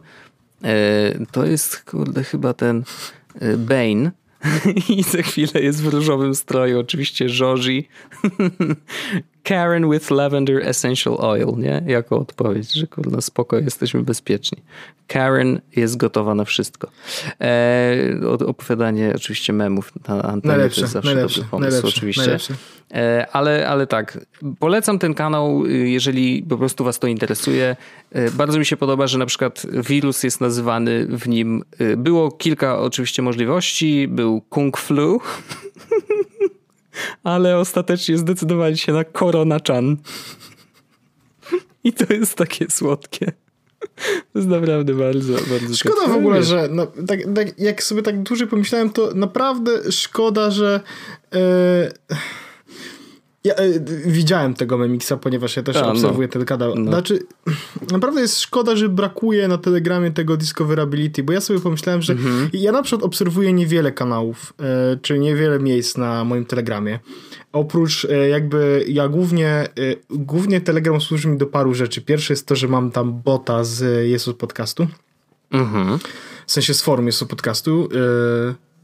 [1.32, 2.84] To jest, kurde, chyba ten
[3.58, 4.10] Bane.
[4.96, 7.88] I za chwilę jest w różowym stroju, oczywiście Joji.
[9.48, 11.82] Karen with lavender essential oil, nie?
[11.86, 14.58] Jako odpowiedź, że kurde, spoko, jesteśmy bezpieczni.
[15.06, 16.88] Karen jest gotowa na wszystko.
[17.40, 17.96] E,
[18.46, 22.22] opowiadanie oczywiście memów na antenie najlepsze, to jest zawsze najlepsze, dobry pomysł, najlepsze, oczywiście.
[22.22, 22.54] Najlepsze.
[22.94, 24.18] E, ale, ale tak,
[24.58, 27.76] polecam ten kanał, jeżeli po prostu was to interesuje.
[28.12, 32.30] E, bardzo mi się podoba, że na przykład wirus jest nazywany w nim, e, było
[32.30, 35.20] kilka oczywiście możliwości, był Kung Flu,
[37.24, 39.96] ale ostatecznie zdecydowali się na Corona Chan.
[41.84, 43.32] I to jest takie słodkie.
[44.32, 48.22] To jest naprawdę bardzo, bardzo Szkoda w ogóle, że no, tak, tak, jak sobie tak
[48.22, 50.80] dłużej pomyślałem, to naprawdę szkoda, że
[51.32, 51.38] yy,
[53.44, 55.92] Ja y, widziałem tego Memiksa, ponieważ ja też A, no.
[55.92, 56.32] obserwuję no.
[56.32, 56.74] ten kanał.
[56.76, 56.90] No.
[56.90, 57.18] Znaczy,
[57.90, 62.50] naprawdę jest szkoda, że brakuje na Telegramie tego Discoverability, bo ja sobie pomyślałem, że mhm.
[62.52, 64.52] ja na przykład obserwuję niewiele kanałów,
[64.94, 66.98] y, czy niewiele miejsc na moim Telegramie.
[67.52, 69.68] Oprócz y, jakby, ja głównie,
[70.10, 72.00] głównie Telegram służy mi do paru rzeczy.
[72.00, 74.86] Pierwsze jest to, że mam tam bota z Jesus Podcastu.
[75.50, 75.98] Mhm.
[76.46, 77.88] W sensie z forum Jesus Podcastu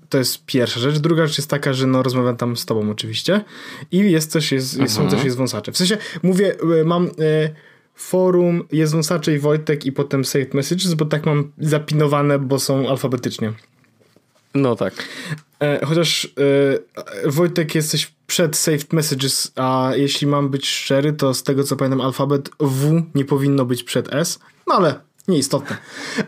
[0.08, 0.98] to jest pierwsza rzecz.
[0.98, 3.44] Druga rzecz jest taka, że no rozmawiam tam z tobą oczywiście
[3.92, 5.10] i jest też, jest, są mhm.
[5.10, 5.72] też jest wąsacze.
[5.72, 7.10] W sensie mówię, e, mam e,
[7.94, 12.88] forum, jest wąsacze i Wojtek i potem saved messages, bo tak mam zapinowane, bo są
[12.88, 13.52] alfabetycznie.
[14.54, 14.94] No tak.
[15.60, 16.34] E, chociaż
[17.24, 21.76] e, Wojtek jesteś przed saved messages, a jeśli mam być szczery, to z tego co
[21.76, 25.76] pamiętam alfabet W nie powinno być przed S, no ale nieistotne.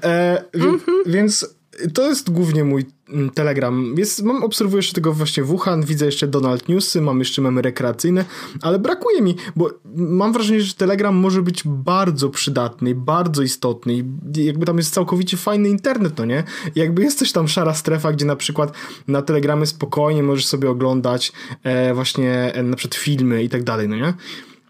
[0.03, 0.93] E, mm -hmm.
[1.07, 1.57] Więc
[1.95, 2.87] to jest głównie mój
[3.34, 3.94] Telegram.
[3.98, 8.24] Jest, mam, obserwuję jeszcze tego właśnie Wuhan, widzę jeszcze Donald Newsy, mam jeszcze memy rekreacyjne,
[8.62, 14.04] ale brakuje mi, bo mam wrażenie, że Telegram może być bardzo przydatny, bardzo istotny i
[14.44, 16.44] jakby tam jest całkowicie fajny internet, no nie?
[16.74, 18.72] jakby jest też tam szara strefa, gdzie na przykład
[19.09, 21.32] na Telegramie spokojnie możesz sobie oglądać
[21.62, 24.14] e, właśnie e, na przykład filmy i tak dalej, no nie?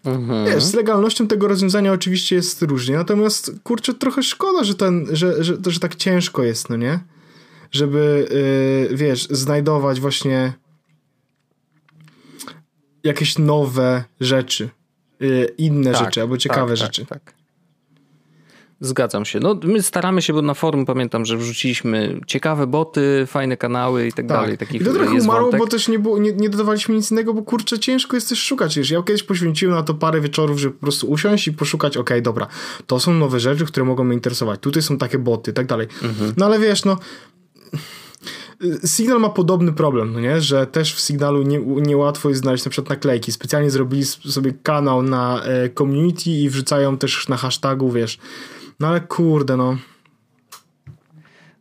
[0.05, 0.47] Mhm.
[0.47, 5.45] Wiesz, z legalnością tego rozwiązania oczywiście jest różnie, natomiast kurczę, trochę szkoda, że, ten, że,
[5.45, 7.01] że, że tak ciężko jest, no nie?
[7.71, 8.29] Żeby,
[8.91, 10.53] yy, wiesz, znajdować właśnie
[13.05, 14.69] jakieś nowe rzeczy,
[15.21, 17.07] yy, inne tak, rzeczy albo ciekawe tak, tak rzeczy.
[17.07, 17.37] Tak, tak.
[18.81, 19.41] Zgadzam się.
[19.41, 24.13] No, my staramy się, bo na forum pamiętam, że wrzuciliśmy ciekawe boty, fajne kanały i
[24.13, 24.27] tak, tak.
[24.27, 24.59] dalej.
[24.59, 27.43] Takich I to trochę umarło, bo też nie, było, nie, nie, dodawaliśmy nic innego, bo
[27.43, 28.77] kurczę, ciężko jest też szukać.
[28.77, 32.03] Wiesz, ja kiedyś poświęciłem na to parę wieczorów, żeby po prostu usiąść i poszukać, okej,
[32.03, 32.47] okay, dobra,
[32.87, 34.61] to są nowe rzeczy, które mogą mnie interesować.
[34.61, 35.87] Tutaj są takie boty i tak dalej.
[36.03, 36.35] Mhm.
[36.37, 36.99] No ale wiesz, no
[38.85, 40.41] Signal ma podobny problem, no nie?
[40.41, 43.33] że też w Signalu nie, niełatwo jest znaleźć na przykład naklejki.
[43.33, 48.19] Specjalnie zrobili sobie kanał na e, community i wrzucają też na hashtagu, wiesz,
[48.81, 49.77] no ale kurde, no.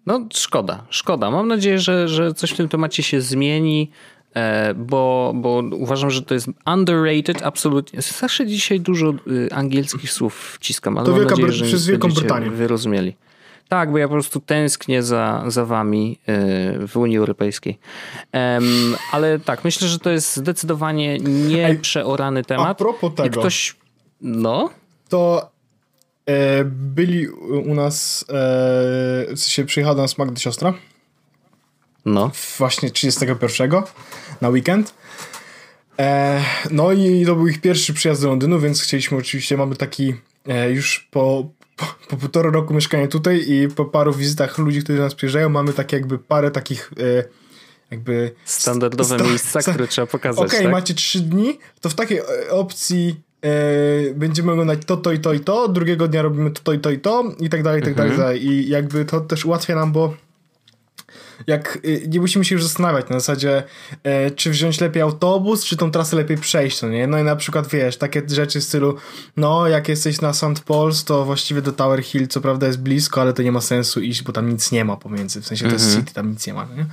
[0.05, 1.32] No szkoda, szkoda.
[1.32, 3.91] Mam nadzieję, że, że coś w tym temacie się zmieni,
[4.34, 8.01] e, bo, bo uważam, że to jest underrated absolutnie.
[8.01, 12.07] Zawsze dzisiaj dużo y, angielskich słów wciskam, ale to mam Wielka nadzieję, że przez Wielką
[12.09, 12.49] Brytanię.
[12.49, 13.16] wyrozumieli.
[13.70, 17.80] Tak, bo ja po prostu tęsknię za, za wami y, w Unii Europejskiej.
[18.34, 22.68] Um, ale tak, myślę, że to jest zdecydowanie nieprzeorany temat.
[22.68, 23.39] A propos tego.
[23.39, 23.76] Ktoś,
[24.22, 24.70] no?
[25.09, 25.55] To
[26.26, 27.28] E, byli
[27.66, 30.74] u nas, e, sensie przyjechała do nas Magda siostra.
[32.05, 32.32] No.
[32.57, 33.72] Właśnie 31
[34.41, 34.93] na weekend.
[35.99, 36.41] E,
[36.72, 40.13] no i to był ich pierwszy przyjazd do Londynu, więc chcieliśmy oczywiście, mamy taki
[40.70, 45.03] już po, po, po półtora roku mieszkania tutaj i po paru wizytach ludzi, którzy do
[45.03, 46.91] nas przyjeżdżają, mamy takie jakby parę takich
[47.91, 48.32] jakby...
[48.45, 50.71] Standardowe miejsca, które trzeba pokazać, Okej, okay, tak?
[50.71, 55.39] macie trzy dni, to w takiej opcji Yy, będziemy oglądać to, to i to i
[55.39, 57.99] to, drugiego dnia robimy to, to i to i to i tak dalej, i tak
[57.99, 58.17] mhm.
[58.17, 58.45] dalej.
[58.45, 60.13] I jakby to też ułatwia nam, bo
[61.48, 63.64] jak y, nie musimy się już zastanawiać na zasadzie,
[64.04, 67.08] e, czy wziąć lepiej autobus, czy tą trasę lepiej przejść, no nie?
[67.08, 68.96] No i na przykład wiesz, takie rzeczy w stylu,
[69.38, 70.66] no jak jesteś na St.
[70.66, 74.02] Paul's, to właściwie do Tower Hill co prawda jest blisko, ale to nie ma sensu
[74.02, 76.02] iść, bo tam nic nie ma pomiędzy, w sensie to jest mhm.
[76.02, 76.86] city, tam nic nie ma, no nie?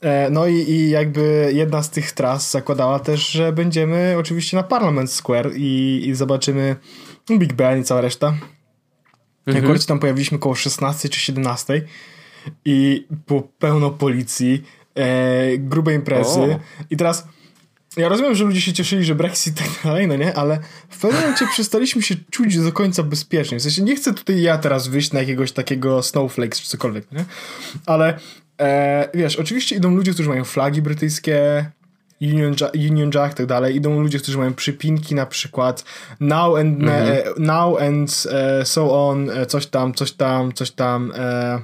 [0.00, 4.62] E, no i, i jakby jedna z tych tras zakładała też, że będziemy oczywiście na
[4.62, 6.76] Parliament Square i, i zobaczymy
[7.38, 8.34] Big Ben i cała reszta.
[9.46, 9.64] Mhm.
[9.64, 11.82] Akurat tam pojawiliśmy około 16 czy 17
[12.64, 14.62] i było pełno policji,
[14.94, 16.60] e, grube imprezy o.
[16.90, 17.26] i teraz
[17.96, 21.00] ja rozumiem, że ludzie się cieszyli, że Brexit i tak dalej, no nie, ale w
[21.00, 23.58] pewnym momencie przestaliśmy się czuć do końca bezpiecznie.
[23.58, 27.24] W sensie nie chcę tutaj ja teraz wyjść na jakiegoś takiego snowflakes czy cokolwiek, nie?
[27.86, 28.18] Ale
[28.60, 31.70] E, wiesz, oczywiście idą ludzie, którzy mają flagi brytyjskie,
[32.22, 33.76] Union Jack, Union Jack tak dalej.
[33.76, 35.84] Idą ludzie, którzy mają przypinki na przykład
[36.20, 37.08] now and, mhm.
[37.08, 41.12] e, now and e, so on, e, coś tam, coś tam, coś tam.
[41.16, 41.60] E,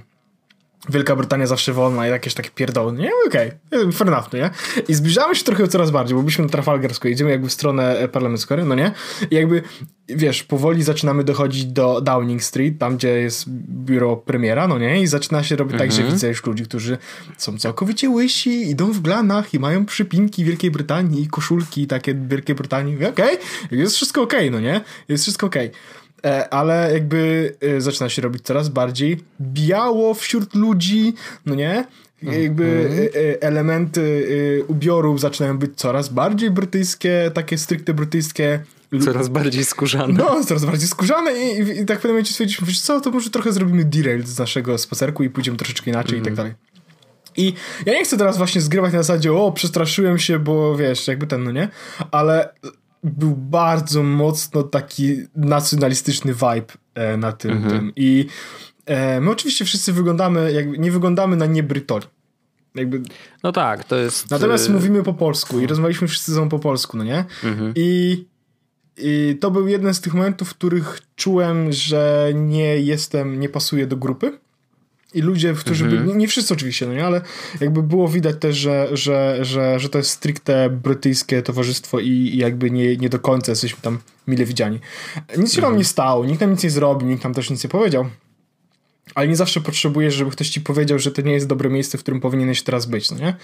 [0.89, 2.93] Wielka Brytania zawsze wolna i jakieś takie pierdoły.
[2.93, 3.11] Nie?
[3.27, 3.93] Okej, okay.
[3.93, 4.51] fair enough, nie?
[4.89, 7.99] I zbliżamy się trochę coraz bardziej, bo byliśmy na Trafalgar Square, idziemy jakby w stronę
[7.99, 8.93] e, Parliament Square, no nie?
[9.31, 9.63] I jakby,
[10.09, 13.49] wiesz, powoli zaczynamy dochodzić do Downing Street, tam gdzie jest
[13.85, 15.03] biuro premiera, no nie?
[15.03, 15.89] I zaczyna się robić mhm.
[15.89, 16.15] tak, że mhm.
[16.15, 16.99] widzę już ludzi, którzy
[17.39, 22.57] są całkowicie łysi, idą w glanach i mają przypinki Wielkiej Brytanii i koszulki takie Wielkiej
[22.57, 22.97] Brytanii.
[22.97, 23.39] Okej, okay.
[23.71, 24.81] jest wszystko okej, okay, no nie?
[25.09, 25.67] Jest wszystko okej.
[25.69, 26.06] Okay.
[26.25, 31.15] E, ale jakby e, zaczyna się robić coraz bardziej biało wśród ludzi,
[31.47, 31.85] no nie?
[32.23, 33.11] Jakby mm -hmm.
[33.41, 34.27] elementy
[34.69, 38.61] ubioru zaczynają być coraz bardziej brytyjskie, takie stricte brytyjskie.
[39.05, 40.15] Coraz bardziej skórzane.
[40.15, 43.11] No, coraz bardziej skórzane i, i, i tak w pewnym momencie stwierdziliśmy, wiesz co, to
[43.11, 46.37] może trochę zrobimy derail z naszego spacerku i pójdziemy troszeczkę inaczej mm i tak mhm.
[46.37, 46.55] dalej.
[47.37, 47.55] I
[47.87, 51.45] ja nie chcę teraz właśnie zgrywać na zasadzie, o, przestraszyłem się, bo wiesz, jakby ten,
[51.45, 51.69] no nie?
[52.11, 52.49] Ale
[53.11, 57.71] był bardzo mocno taki nacjonalistyczny vibe e, na tym, mhm.
[57.73, 57.93] tym.
[57.97, 58.27] I
[58.87, 62.07] e, my oczywiście wszyscy wyglądamy, jakby nie wyglądamy na niebrytoli.
[62.75, 63.03] Jakby...
[63.43, 64.31] No tak, to jest...
[64.31, 67.25] Natomiast y, mówimy po polsku i rozmawialiśmy wszyscy ze po polsku, no nie?
[67.45, 67.73] Mhm.
[67.77, 68.25] I,
[68.97, 73.87] I to był jeden z tych momentów, w których czułem, że nie jestem, nie pasuję
[73.87, 74.39] do grupy
[75.15, 76.05] i ludzie, którzy mhm.
[76.05, 77.21] byli, nie wszyscy oczywiście, no nie, ale
[77.61, 82.37] jakby było widać też, że, że, że, że to jest stricte brytyjskie towarzystwo i, i
[82.37, 84.81] jakby nie, nie do końca jesteśmy tam mile widziani.
[85.39, 85.73] Nic się mhm.
[85.73, 88.07] nam nie stało, nikt nam nic nie zrobił, nikt nam też nic nie powiedział.
[89.15, 92.01] Ale nie zawsze potrzebujesz, żeby ktoś ci powiedział, że to nie jest dobre miejsce, w
[92.01, 93.37] którym powinieneś teraz być, no nie?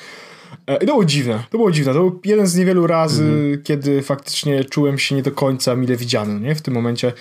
[0.67, 1.93] E, I to było dziwne, to było dziwne.
[1.93, 3.63] To był jeden z niewielu razy, mhm.
[3.63, 6.55] kiedy faktycznie czułem się nie do końca mile widziany, nie?
[6.55, 7.13] W tym momencie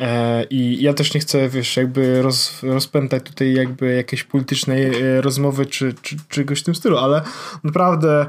[0.00, 5.20] E, I ja też nie chcę, wiesz, jakby roz, rozpętać tutaj jakby jakiejś politycznej e,
[5.20, 7.22] rozmowy czy, czy czegoś w tym stylu, ale
[7.64, 8.26] naprawdę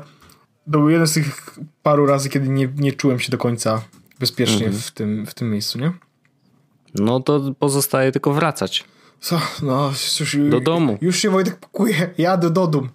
[0.71, 3.81] to był jeden z tych paru razy, kiedy nie, nie czułem się do końca
[4.19, 4.81] bezpiecznie mhm.
[4.81, 5.91] w, tym, w tym miejscu, nie?
[6.95, 8.83] No to pozostaje tylko wracać.
[9.19, 9.41] Co?
[9.61, 10.97] No, już, do domu.
[11.01, 12.09] Już się Wojtek pakuje.
[12.17, 12.87] Jadę do domu.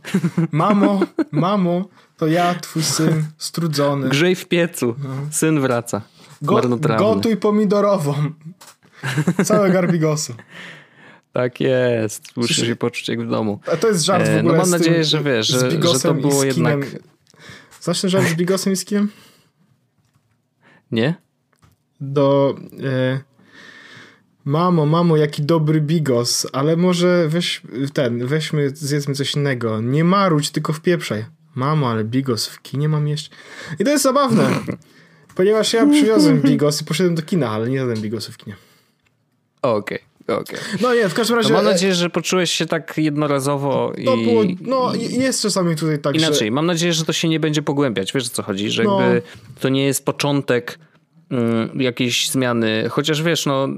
[0.52, 1.00] Mamo,
[1.32, 4.08] mamo, to ja, twój syn, strudzony.
[4.08, 4.94] Grzej w piecu.
[4.98, 5.08] No.
[5.30, 6.02] Syn wraca.
[6.42, 6.60] Go,
[6.98, 8.14] gotuj pomidorową.
[9.44, 10.34] Całe garbigosu.
[11.32, 12.36] Tak jest.
[12.36, 13.60] Muszę się poczuć jak w domu.
[13.72, 14.52] A to jest żart w e, ogóle.
[14.52, 16.78] No mam nadzieję, że wiesz, że, że to było jednak.
[17.80, 19.10] Znasz ten żart z Bigosem i z kinem?
[20.92, 21.14] Nie?
[22.00, 22.54] Do.
[22.82, 23.20] E,
[24.50, 29.80] mamo, mamo, jaki dobry bigos, ale może weź ten, weźmy, zjedzmy coś innego.
[29.80, 31.24] Nie maruć, tylko wpieprzaj.
[31.54, 33.30] Mamo, ale bigos w kinie mam jeść.
[33.78, 34.50] I to jest zabawne.
[35.36, 38.56] Ponieważ ja przywiozłem bigos i poszedłem do kina, ale nie jadłem bigosów w kinie.
[39.62, 39.98] Okej.
[39.98, 40.36] Okay.
[40.36, 40.58] Okay.
[40.80, 41.48] No nie, w każdym razie...
[41.48, 44.04] To mam nadzieję, że poczułeś się tak jednorazowo i...
[44.04, 46.50] Było, no jest czasami tutaj tak, Inaczej, że...
[46.50, 48.12] mam nadzieję, że to się nie będzie pogłębiać.
[48.12, 48.70] Wiesz o co chodzi?
[48.70, 49.00] Że no.
[49.00, 49.22] jakby
[49.60, 50.78] to nie jest początek
[51.30, 52.88] mm, jakiejś zmiany.
[52.90, 53.68] Chociaż wiesz, no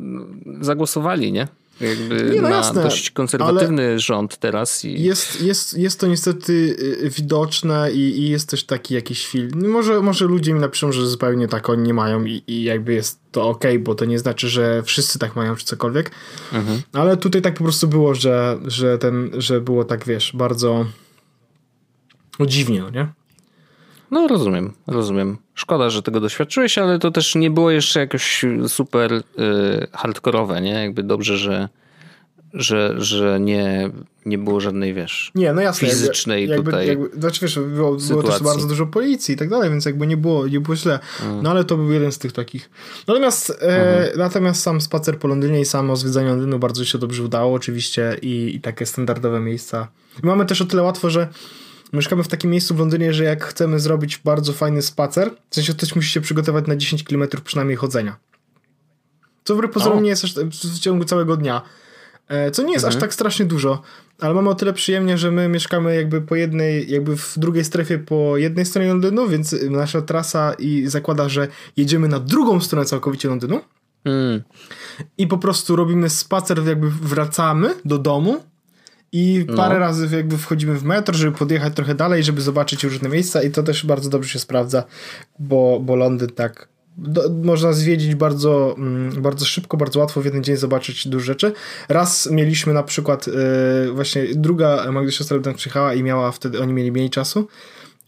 [0.61, 1.49] zagłosowali, nie?
[1.81, 4.85] jakby nie, no na jasne, dość konserwatywny rząd teraz.
[4.85, 5.03] I...
[5.03, 9.51] Jest, jest, jest to niestety y, widoczne i, i jest też taki jakiś film.
[9.55, 12.93] No może, może ludzie mi napiszą, że zupełnie tak oni nie mają i, i jakby
[12.93, 16.11] jest to ok, bo to nie znaczy, że wszyscy tak mają czy cokolwiek.
[16.53, 16.83] Mhm.
[16.93, 20.87] Ale tutaj tak po prostu było, że, że ten, że było tak, wiesz, bardzo
[22.47, 23.09] dziwnie, no nie?
[24.13, 25.37] No rozumiem, rozumiem.
[25.55, 29.23] Szkoda, że tego doświadczyłeś, ale to też nie było jeszcze jakoś super y,
[29.93, 30.71] hardkorowe, nie?
[30.71, 31.69] Jakby dobrze, że,
[32.55, 33.91] że, że nie,
[34.27, 38.23] nie było żadnej, wiesz, nie, no jasne, fizycznej jakby, tutaj jakby, Znaczy wiesz, było, było,
[38.23, 40.99] też bardzo dużo policji i tak dalej, więc jakby nie było, nie było źle.
[41.23, 41.43] Mm.
[41.43, 42.71] No ale to był jeden z tych takich.
[43.09, 44.19] Natomiast, e, mhm.
[44.19, 48.53] natomiast sam spacer po Londynie i samo zwiedzanie Londynu bardzo się dobrze udało oczywiście i,
[48.55, 49.89] i takie standardowe miejsca.
[50.23, 51.29] Mamy też o tyle łatwo, że
[51.93, 55.75] Mieszkamy w takim miejscu w Londynie, że jak chcemy zrobić bardzo fajny spacer, w sensie
[55.75, 58.17] ktoś musi się przygotować na 10 km przynajmniej chodzenia.
[59.45, 61.63] Co wbrew pozorom nie jest aż w ciągu całego dnia.
[62.29, 62.97] E, co nie jest mhm.
[62.97, 63.83] aż tak strasznie dużo,
[64.21, 67.99] ale mamy o tyle przyjemnie, że my mieszkamy jakby po jednej, jakby w drugiej strefie
[67.99, 73.29] po jednej stronie Londynu, więc nasza trasa i zakłada, że jedziemy na drugą stronę całkowicie
[73.29, 73.61] Londynu.
[74.05, 74.43] Mm.
[75.19, 78.52] I po prostu robimy spacer, jakby wracamy do domu
[79.13, 79.81] i parę no.
[79.81, 83.63] razy jakby wchodzimy w metro, żeby podjechać trochę dalej, żeby zobaczyć różne miejsca i to
[83.63, 84.85] też bardzo dobrze się sprawdza,
[85.39, 90.45] bo, bo Londyn tak do, można zwiedzić bardzo, mm, bardzo szybko, bardzo łatwo w jeden
[90.45, 91.53] dzień zobaczyć dużo rzeczy.
[91.89, 96.73] Raz mieliśmy na przykład yy, właśnie druga Magda siostra tam przyjechała i miała wtedy, oni
[96.73, 97.49] mieli mniej czasu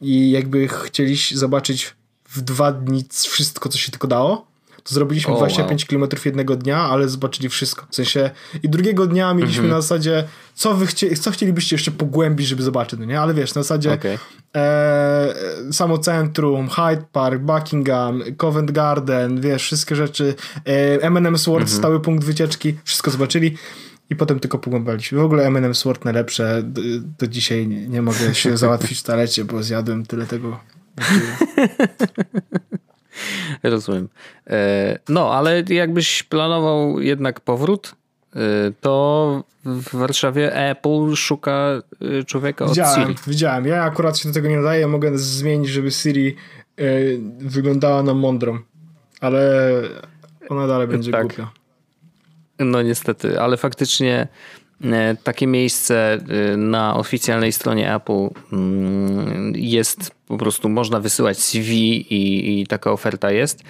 [0.00, 1.94] i jakby chcieli zobaczyć
[2.28, 4.53] w dwa dni wszystko, co się tylko dało
[4.84, 6.08] to zrobiliśmy oh, 25 wow.
[6.08, 7.86] km jednego dnia, ale zobaczyli wszystko.
[7.90, 8.30] W sensie
[8.62, 9.74] i drugiego dnia mieliśmy mm -hmm.
[9.74, 10.24] na zasadzie,
[10.54, 13.20] co wy chcie, co chcielibyście jeszcze pogłębić, żeby zobaczyć, no nie?
[13.20, 14.18] Ale wiesz, na zasadzie okay.
[14.56, 15.34] e,
[15.72, 20.34] samo centrum, Hyde Park, Buckingham, Covent Garden, wiesz, wszystkie rzeczy,
[20.66, 21.78] e, M&M Sword, mm -hmm.
[21.78, 23.56] stały punkt wycieczki, wszystko zobaczyli
[24.10, 25.18] i potem tylko pogłębialiśmy.
[25.18, 26.82] W ogóle M&M Sword najlepsze, do,
[27.18, 30.60] do dzisiaj nie mogę się załatwić w toalecie, bo zjadłem tyle tego.
[33.62, 34.08] Rozumiem.
[34.46, 37.94] E, no, ale jakbyś planował jednak powrót,
[38.36, 38.38] e,
[38.80, 41.82] to w Warszawie Apple szuka
[42.20, 43.14] e, człowieka widziałem, od Siri.
[43.26, 43.66] Widziałem.
[43.66, 44.86] Ja akurat się do tego nie nadaję.
[44.86, 46.36] Mogę zmienić, żeby Siri
[47.38, 48.58] wyglądała na mądrą.
[49.20, 49.72] Ale
[50.48, 51.26] ona dalej będzie tak.
[51.26, 51.50] głupia.
[52.58, 54.28] No niestety, ale faktycznie
[55.24, 56.12] takie miejsce
[56.52, 62.92] e, na oficjalnej stronie Apple mm, jest po prostu, można wysyłać CV i, i taka
[62.92, 63.62] oferta jest.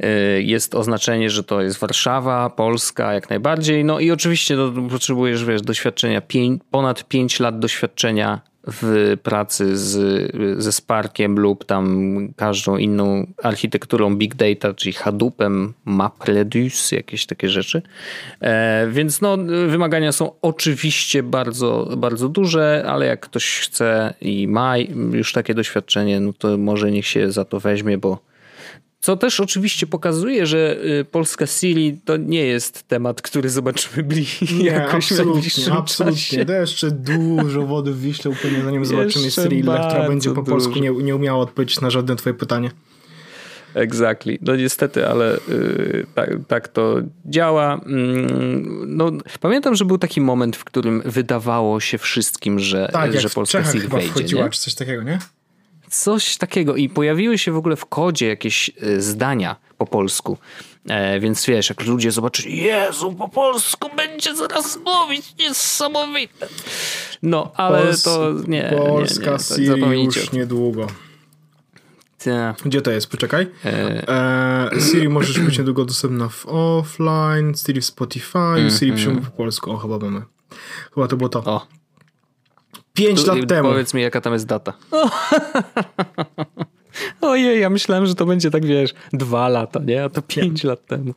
[0.00, 3.84] E, jest oznaczenie, że to jest Warszawa, Polska jak najbardziej.
[3.84, 8.40] No i oczywiście no, potrzebujesz wiesz, doświadczenia, pięć, ponad 5 lat doświadczenia
[8.72, 16.96] w pracy z, ze Sparkiem lub tam każdą inną architekturą Big Data, czyli Hadoopem, MapReduce,
[16.96, 17.82] jakieś takie rzeczy.
[18.40, 19.36] E, więc no,
[19.68, 24.74] wymagania są oczywiście bardzo, bardzo duże, ale jak ktoś chce i ma
[25.12, 28.27] już takie doświadczenie, no to może niech się za to weźmie, bo
[29.00, 34.64] co też oczywiście pokazuje, że y, Polska Siri to nie jest temat, który zobaczymy bliżej
[34.64, 36.44] jakoś absolutnie, absolutnie.
[36.44, 40.90] To jeszcze dużo wody w Wiśle upłynie, zanim zobaczymy Siri, która będzie po polsku nie,
[40.90, 42.70] nie umiała odpowiedzieć na żadne twoje pytanie.
[43.74, 44.38] Exactly.
[44.40, 46.96] No niestety, ale yy, tak, tak to
[47.26, 47.80] działa.
[47.86, 48.26] Yy,
[48.86, 53.64] no, pamiętam, że był taki moment, w którym wydawało się wszystkim, że, tak, że Polska
[53.64, 54.10] Siri wejdzie.
[54.10, 54.50] Wchodziła, nie?
[54.50, 55.18] czy coś takiego, nie?
[55.90, 60.38] Coś takiego i pojawiły się w ogóle w kodzie jakieś e, zdania po polsku.
[60.88, 66.48] E, więc wiesz, jak ludzie zobaczyli, Jezu, po polsku będzie zaraz mówić, niesamowite.
[67.22, 68.74] No, ale Pols to nie.
[68.78, 70.86] Polska nie, nie, już niedługo.
[72.24, 72.54] Ta.
[72.64, 73.10] Gdzie to jest?
[73.10, 73.46] Poczekaj.
[73.64, 74.08] E...
[74.08, 79.20] E, Siri możesz być niedługo dostępna w offline, Siri w Spotify, mm, Siri mm.
[79.20, 79.72] po polsku.
[79.72, 80.22] O, chyba mamy.
[80.94, 81.44] Chyba to było to.
[81.44, 81.66] O,
[82.98, 83.68] Pięć lat temu.
[83.68, 84.72] Powiedz mi, jaka tam jest data.
[87.20, 90.04] Ojej, ja myślałem, że to będzie tak, wiesz, dwa lata, nie?
[90.04, 91.14] A to pięć lat temu.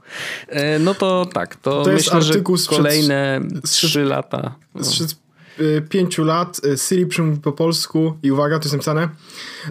[0.48, 2.34] E, no to tak, to, to myślę, że
[2.70, 4.56] kolejne trzy lata.
[4.82, 5.16] Sprzed
[5.60, 9.10] y, pięciu lat y, Siri przemówi po polsku i uwaga, to jest napisane.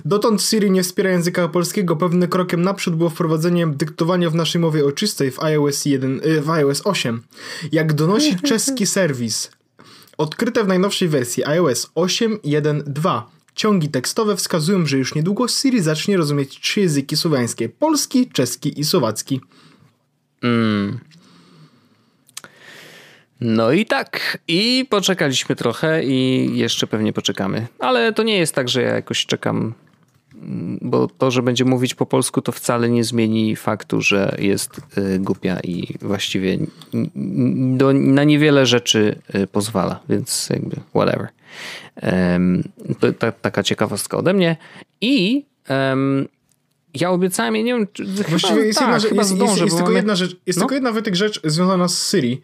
[0.04, 1.96] Dotąd Siri nie wspiera języka polskiego.
[1.96, 6.50] Pewnym krokiem naprzód było wprowadzenie dyktowania w naszej mowie ojczystej w iOS 1, y, w
[6.50, 7.22] iOS 8.
[7.72, 9.50] Jak donosi czeski serwis
[10.20, 13.22] Odkryte w najnowszej wersji iOS 8.1.2
[13.54, 18.84] ciągi tekstowe wskazują, że już niedługo Siri zacznie rozumieć trzy języki słowiańskie: polski, czeski i
[18.84, 19.40] słowacki.
[20.42, 20.98] Mm.
[23.40, 24.38] No i tak.
[24.48, 27.66] I poczekaliśmy trochę i jeszcze pewnie poczekamy.
[27.78, 29.74] Ale to nie jest tak, że ja jakoś czekam
[30.80, 35.18] bo to, że będzie mówić po polsku, to wcale nie zmieni faktu, że jest y,
[35.18, 36.58] głupia i właściwie
[37.76, 41.28] do, na niewiele rzeczy y, pozwala, więc jakby whatever.
[43.00, 44.56] To ta, taka ciekawostka ode mnie.
[45.00, 46.28] I um,
[46.94, 49.76] ja obiecałem, ja nie wiem, czy Właściwie chyba, jest, tak, jedna, jest, zdążę, jest, jest
[49.76, 49.96] tylko mamy...
[49.96, 50.62] jedna rzecz, jest no?
[50.62, 52.42] tylko jedna wytyk rzecz związana z Syrii.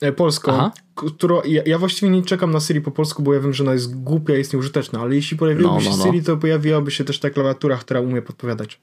[0.00, 3.52] E, polską, którą ja, ja, właściwie nie czekam na Siri po polsku, bo ja wiem,
[3.52, 6.04] że ona jest głupia, jest nieużyteczna, ale jeśli pojawiłaby no, się no, no.
[6.04, 8.80] Siri, to pojawiłaby się też ta klawiatura, która umie podpowiadać.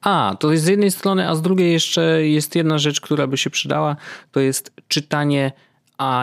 [0.00, 3.36] A, to jest z jednej strony, a z drugiej jeszcze jest jedna rzecz, która by
[3.36, 3.96] się przydała,
[4.32, 5.52] to jest czytanie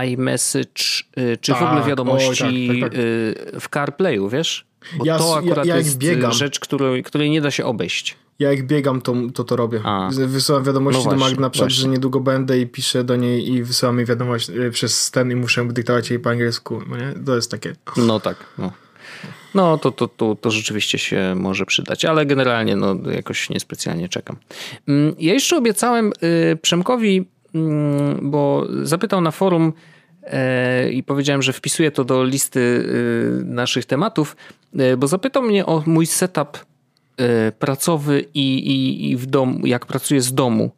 [0.05, 0.83] iMessage,
[1.17, 2.99] y, czy tak, w ogóle wiadomości oj, tak, tak, tak.
[2.99, 4.65] Y, w CarPlayu, wiesz?
[4.97, 6.31] Bo ja, to akurat ja, ja jest biegam.
[6.31, 8.15] rzecz, której, której nie da się obejść.
[8.39, 9.81] Ja jak biegam, to to, to robię.
[9.83, 10.09] A.
[10.27, 13.63] Wysyłam wiadomości no do Magdy na przykład, że niedługo będę i piszę do niej i
[13.63, 16.81] wysyłam jej wiadomość y, przez ten i muszę dyktować jej po angielsku.
[16.89, 17.13] No nie?
[17.25, 17.75] To jest takie...
[17.97, 18.37] No tak.
[18.57, 18.71] No.
[19.55, 24.35] No, to, to, to, to rzeczywiście się może przydać, ale generalnie no, jakoś niespecjalnie czekam.
[24.87, 27.25] Mm, ja jeszcze obiecałem y, Przemkowi,
[27.55, 29.73] mm, bo zapytał na forum
[30.23, 32.85] y, i powiedziałem, że wpisuję to do listy
[33.45, 34.35] naszych tematów,
[34.97, 36.68] bo zapytał mnie o mój setup E,
[37.59, 40.71] pracowy i, i, i w domu, jak pracuję z domu.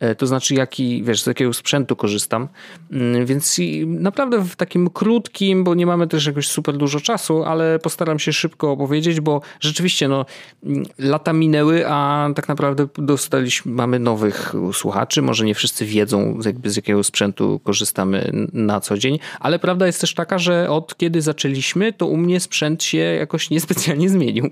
[0.00, 2.48] E, to znaczy, jaki, wiesz, z jakiego sprzętu korzystam.
[2.92, 7.78] Mm, więc naprawdę w takim krótkim, bo nie mamy też jakoś super dużo czasu, ale
[7.78, 10.26] postaram się szybko opowiedzieć, bo rzeczywiście no,
[10.64, 15.22] mm, lata minęły, a tak naprawdę dostaliśmy, mamy nowych słuchaczy.
[15.22, 20.00] Może nie wszyscy wiedzą, jakby z jakiego sprzętu korzystamy na co dzień, ale prawda jest
[20.00, 24.50] też taka, że od kiedy zaczęliśmy, to u mnie sprzęt się jakoś niespecjalnie zmienił.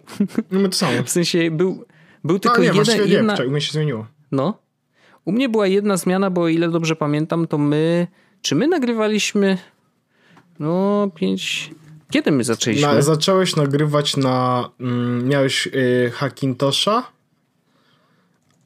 [0.50, 1.02] No my to samo.
[1.04, 1.84] W sensie był,
[2.24, 3.06] był tylko no, nie, jeden...
[3.06, 3.36] Nie, jedna...
[3.46, 4.06] u mnie się zmieniło.
[4.32, 4.63] No,
[5.24, 8.06] u mnie była jedna zmiana, bo o ile dobrze pamiętam, to my.
[8.42, 9.58] Czy my nagrywaliśmy.
[10.58, 11.70] No, pięć.
[12.10, 12.88] Kiedy my zaczęliśmy?
[12.88, 14.68] Na, zacząłeś nagrywać na.
[14.80, 17.12] Mm, miałeś y, Hackintosha,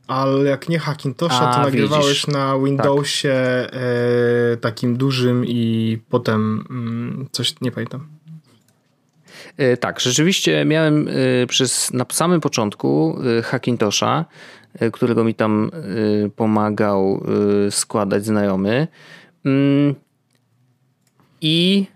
[0.06, 2.26] ale jak nie Hackintosha, to nagrywałeś widzisz.
[2.26, 3.34] na Windowsie
[3.70, 4.60] tak.
[4.60, 6.64] takim dużym i potem
[7.24, 8.08] y, coś nie pamiętam.
[9.56, 14.24] E, tak, rzeczywiście miałem e, przez na samym początku Hackintosha
[14.92, 15.78] którego mi tam e,
[16.30, 17.24] pomagał
[17.66, 18.88] e, składać znajomy.
[19.44, 19.94] Mm.
[21.40, 21.86] I.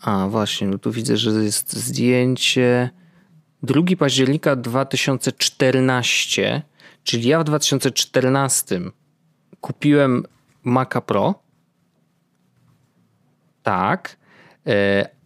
[0.00, 2.90] A, właśnie, no tu widzę, że jest zdjęcie
[3.62, 6.62] 2 października 2014,
[7.04, 8.80] czyli ja w 2014
[9.60, 10.24] kupiłem
[10.64, 11.34] Maca Pro.
[13.62, 14.16] Tak.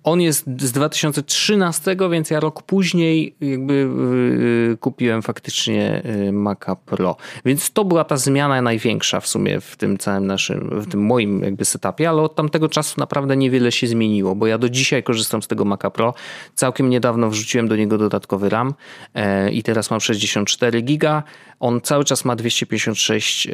[0.04, 7.16] On jest z 2013, więc ja rok później jakby yy, kupiłem faktycznie yy, Maca Pro.
[7.44, 11.42] Więc to była ta zmiana największa w sumie w tym całym naszym, w tym moim
[11.42, 15.42] jakby setupie, ale od tamtego czasu naprawdę niewiele się zmieniło, bo ja do dzisiaj korzystam
[15.42, 16.14] z tego Maca Pro.
[16.54, 18.74] Całkiem niedawno wrzuciłem do niego dodatkowy RAM
[19.14, 21.22] yy, i teraz mam 64 giga.
[21.60, 23.52] On cały czas ma 256 yy,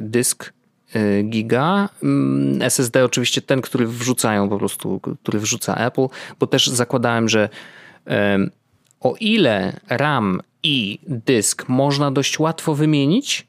[0.00, 0.65] dysk Y,
[1.24, 1.88] giga.
[2.02, 6.06] Mm, SSD oczywiście ten, który wrzucają po prostu, który wrzuca Apple,
[6.40, 7.48] bo też zakładałem, że
[9.00, 13.46] o ile RAM i dysk można dość łatwo wymienić,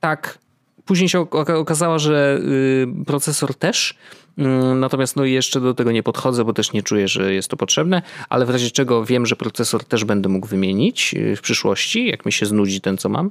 [0.00, 0.38] tak
[0.84, 3.94] później się okazało, że y, procesor też.
[4.38, 7.56] Mm, natomiast no jeszcze do tego nie podchodzę, bo też nie czuję, że jest to
[7.56, 12.06] potrzebne, ale w razie czego wiem, że procesor też będę mógł wymienić y, w przyszłości,
[12.06, 13.30] jak mi się znudzi ten, co mam.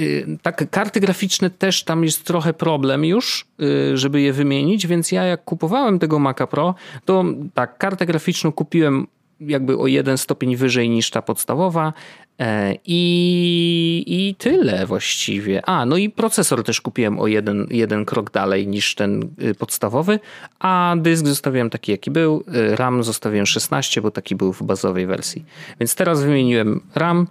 [0.00, 5.12] Y, tak, karty graficzne też tam jest trochę problem już, y, żeby je wymienić, więc
[5.12, 6.74] ja jak kupowałem tego Maca Pro,
[7.04, 7.24] to
[7.54, 9.06] tak, kartę graficzną kupiłem
[9.40, 11.92] jakby o jeden stopień wyżej niż ta podstawowa
[12.38, 15.66] e, i, i tyle właściwie.
[15.66, 20.18] A, no i procesor też kupiłem o jeden, jeden krok dalej niż ten y, podstawowy,
[20.58, 25.44] a dysk zostawiłem taki jaki był, RAM zostawiłem 16, bo taki był w bazowej wersji.
[25.80, 27.26] Więc teraz wymieniłem RAM,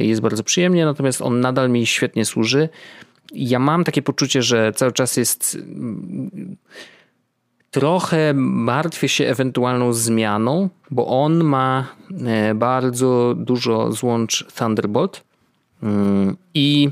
[0.00, 2.68] jest bardzo przyjemnie, natomiast on nadal mi świetnie służy.
[3.34, 6.56] Ja mam takie poczucie, że cały czas jest mm,
[7.70, 11.86] trochę martwię się ewentualną zmianą, bo on ma
[12.26, 15.24] e, bardzo dużo złącz Thunderbolt
[15.82, 16.90] mm, i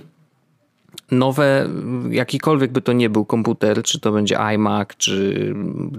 [1.11, 1.69] nowe,
[2.11, 5.55] jakikolwiek by to nie był komputer, czy to będzie iMac, czy,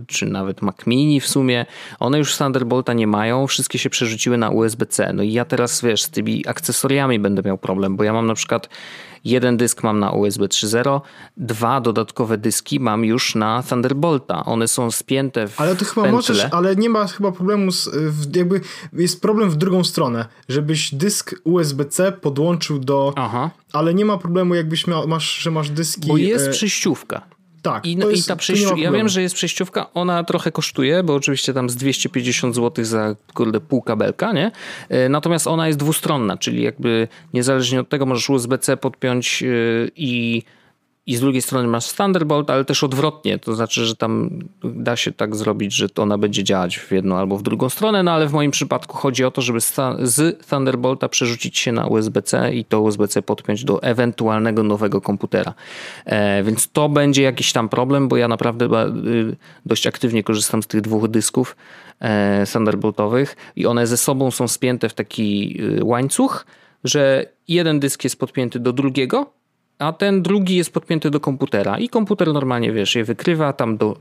[0.07, 1.65] czy nawet Mac Mini w sumie,
[1.99, 5.13] one już Thunderbolta nie mają, wszystkie się przerzuciły na USB-C.
[5.13, 8.33] No i ja teraz, wiesz, z tymi akcesoriami będę miał problem, bo ja mam na
[8.33, 8.69] przykład
[9.25, 11.01] Jeden dysk mam na USB 3.0,
[11.37, 14.45] dwa dodatkowe dyski mam już na Thunderbolta.
[14.45, 16.11] One są spięte w Ale to chyba pętle.
[16.11, 17.89] możesz, ale nie ma chyba problemu z,
[18.35, 18.61] jakby
[18.93, 23.49] jest problem w drugą stronę, żebyś dysk USB-C podłączył do Aha.
[23.73, 26.51] ale nie ma problemu jakbyś miał, masz, że masz dyski Bo jest e...
[26.51, 27.21] przejściówka.
[27.61, 27.85] Tak.
[27.85, 31.53] I, jest, i ta przejściówka, ja wiem, że jest przejściówka, ona trochę kosztuje, bo oczywiście
[31.53, 34.51] tam z 250 zł za kurde pół kabelka, nie?
[34.89, 39.47] E, natomiast ona jest dwustronna, czyli jakby niezależnie od tego możesz USB-C podpiąć e,
[39.95, 40.43] i
[41.11, 43.39] i z drugiej strony masz Thunderbolt, ale też odwrotnie.
[43.39, 47.37] To znaczy, że tam da się tak zrobić, że ona będzie działać w jedną albo
[47.37, 49.59] w drugą stronę, no ale w moim przypadku chodzi o to, żeby
[49.99, 55.53] z Thunderbolta przerzucić się na USB-C i to USB-C podpiąć do ewentualnego nowego komputera.
[56.05, 59.35] E, więc to będzie jakiś tam problem, bo ja naprawdę y,
[59.65, 61.55] dość aktywnie korzystam z tych dwóch dysków
[61.99, 66.45] e, Thunderboltowych i one ze sobą są spięte w taki y, łańcuch,
[66.83, 69.40] że jeden dysk jest podpięty do drugiego
[69.81, 73.97] a ten drugi jest podpięty do komputera i komputer normalnie, wiesz, je wykrywa, tam do,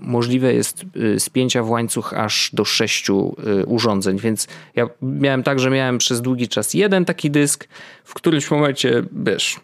[0.00, 5.60] możliwe jest y, spięcia w łańcuch aż do sześciu y, urządzeń, więc ja miałem tak,
[5.60, 7.68] że miałem przez długi czas jeden taki dysk,
[8.04, 9.60] w którymś momencie, wiesz,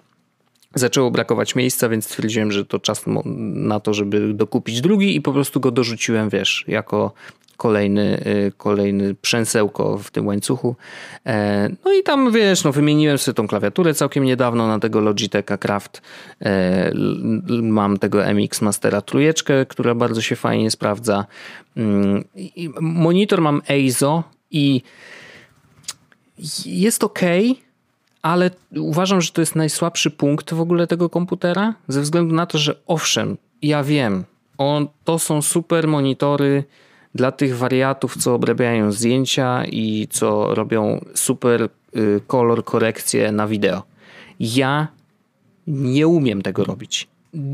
[0.75, 3.05] zaczęło brakować miejsca, więc stwierdziłem, że to czas
[3.55, 7.13] na to, żeby dokupić drugi i po prostu go dorzuciłem, wiesz, jako
[7.59, 10.77] kolejny, y, kolejny przęsełko w tym łańcuchu.
[11.27, 15.59] E, no i tam wiesz, no wymieniłem sobie tą klawiaturę całkiem niedawno na tego Logitecha
[15.59, 16.03] Craft.
[16.43, 16.93] E,
[17.63, 21.27] mam tego MX Mastera trójeczkę, która bardzo się fajnie sprawdza.
[21.77, 22.25] Mm,
[22.81, 24.83] monitor mam EIZO i
[26.67, 27.21] jest ok,
[28.29, 32.59] ale uważam, że to jest najsłabszy punkt w ogóle tego komputera, ze względu na to,
[32.59, 34.25] że owszem, ja wiem,
[34.59, 36.65] on, to są super monitory
[37.15, 43.83] dla tych wariatów, co obrabiają zdjęcia i co robią super y, kolor korekcję na wideo.
[44.41, 44.89] Ja
[45.67, 47.09] nie umiem tego robić.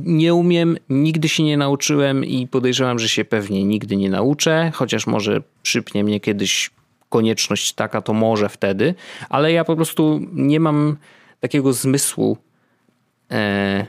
[0.05, 5.07] Nie umiem, nigdy się nie nauczyłem i podejrzewam, że się pewnie nigdy nie nauczę, chociaż
[5.07, 6.71] może przypnie mnie kiedyś
[7.15, 8.95] konieczność taka, to może wtedy,
[9.29, 10.97] ale ja po prostu nie mam
[11.41, 12.39] takiego zmysłu
[13.31, 13.87] e,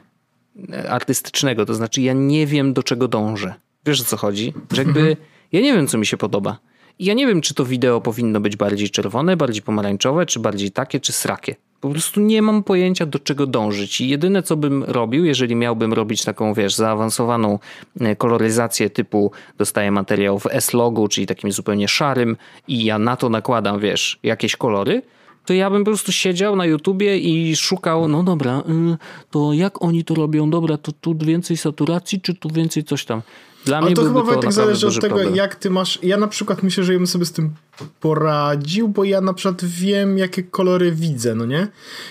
[0.89, 3.53] artystycznego, to znaczy ja nie wiem do czego dążę.
[3.85, 4.53] Wiesz o co chodzi?
[4.71, 5.15] Że jakby mhm.
[5.51, 6.59] Ja nie wiem, co mi się podoba.
[6.99, 10.71] I ja nie wiem, czy to wideo powinno być bardziej czerwone, bardziej pomarańczowe, czy bardziej
[10.71, 11.55] takie, czy srakie.
[11.81, 14.01] Po prostu nie mam pojęcia, do czego dążyć.
[14.01, 17.59] I jedyne, co bym robił, jeżeli miałbym robić taką, wiesz, zaawansowaną
[18.01, 23.29] e, koloryzację typu dostaję materiał w S-logu, czyli takim zupełnie szarym i ja na to
[23.29, 25.01] nakładam, wiesz, jakieś kolory,
[25.45, 28.59] to ja bym po prostu siedział na YouTubie i szukał, no dobra,
[28.93, 28.97] y,
[29.31, 30.49] to jak oni to robią?
[30.49, 33.21] Dobra, to tu więcej saturacji, czy tu więcej coś tam?
[33.65, 35.35] Dla Ale mnie to chyba to tak zależy od tego, problem.
[35.35, 35.99] jak ty masz.
[36.03, 37.53] Ja na przykład myślę, że ja bym sobie z tym
[37.99, 41.67] poradził, bo ja na przykład wiem, jakie kolory widzę, no nie?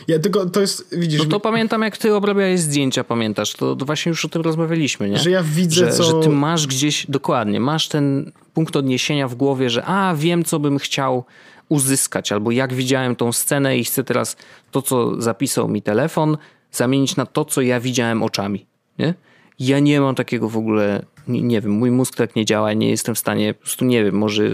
[0.09, 1.19] Ja tylko to jest, widzisz.
[1.19, 3.53] No to pamiętam, jak ty obrabiałeś zdjęcia, pamiętasz?
[3.53, 5.19] To, to właśnie już o tym rozmawialiśmy, nie?
[5.19, 6.03] Że ja widzę, że, co.
[6.03, 10.59] Że ty masz gdzieś, dokładnie, masz ten punkt odniesienia w głowie, że a wiem, co
[10.59, 11.25] bym chciał
[11.69, 14.37] uzyskać, albo jak widziałem tą scenę i chcę teraz
[14.71, 16.37] to, co zapisał mi telefon,
[16.73, 18.67] zamienić na to, co ja widziałem oczami.
[18.99, 19.15] Nie?
[19.59, 22.91] Ja nie mam takiego w ogóle, nie, nie wiem, mój mózg tak nie działa, nie
[22.91, 24.53] jestem w stanie, po prostu nie wiem, może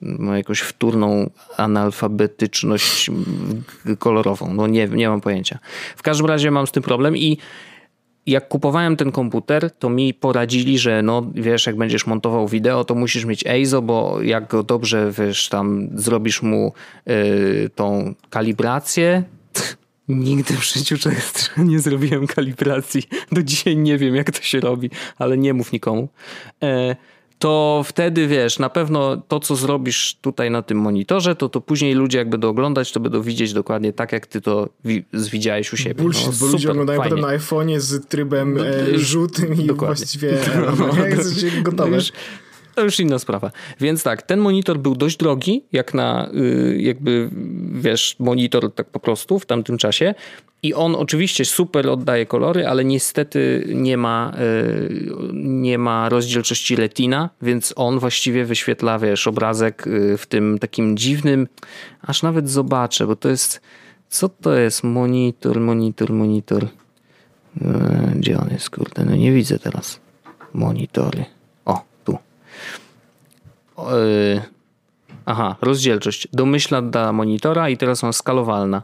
[0.00, 3.10] ma jakąś wtórną analfabetyczność
[3.98, 4.54] kolorową.
[4.54, 5.58] No nie, nie mam pojęcia.
[5.96, 7.38] W każdym razie mam z tym problem i
[8.26, 12.94] jak kupowałem ten komputer, to mi poradzili, że no wiesz, jak będziesz montował wideo, to
[12.94, 16.72] musisz mieć EIZO, bo jak go dobrze, wiesz, tam zrobisz mu
[17.06, 19.22] yy, tą kalibrację,
[20.08, 20.96] Nigdy w życiu
[21.56, 23.02] nie zrobiłem kalibracji.
[23.32, 26.08] Do dzisiaj nie wiem, jak to się robi, ale nie mów nikomu.
[27.38, 31.94] To wtedy wiesz, na pewno to, co zrobisz tutaj na tym monitorze, to to później
[31.94, 34.68] ludzie jak będą oglądać, to będą widzieć dokładnie tak, jak ty to
[35.12, 36.02] widziałeś u siebie.
[36.02, 37.16] Bullshit, no, bo ludzie oglądają fajnie.
[37.16, 39.96] potem na iPhone'ie z trybem no, e, żółtym i dokładnie.
[39.96, 40.32] właściwie
[40.66, 41.90] no, no, jak no, gotowe.
[41.90, 42.12] No już,
[42.74, 43.50] to już inna sprawa.
[43.80, 47.30] Więc tak, ten monitor był dość drogi, jak na y, jakby,
[47.72, 50.14] wiesz, monitor tak po prostu w tamtym czasie.
[50.66, 57.30] I on oczywiście super oddaje kolory, ale niestety nie ma, y, nie ma rozdzielczości retina,
[57.42, 61.48] więc on właściwie wyświetla, wiesz, obrazek y, w tym takim dziwnym,
[62.02, 63.60] aż nawet zobaczę, bo to jest,
[64.08, 64.84] co to jest?
[64.84, 66.66] Monitor, monitor, monitor.
[68.14, 69.04] Gdzie on jest, kurde?
[69.04, 70.00] No nie widzę teraz.
[70.52, 71.24] Monitory.
[73.78, 74.42] Yy,
[75.26, 76.28] aha, rozdzielczość.
[76.32, 78.82] Domyślna dla monitora i teraz on skalowalna.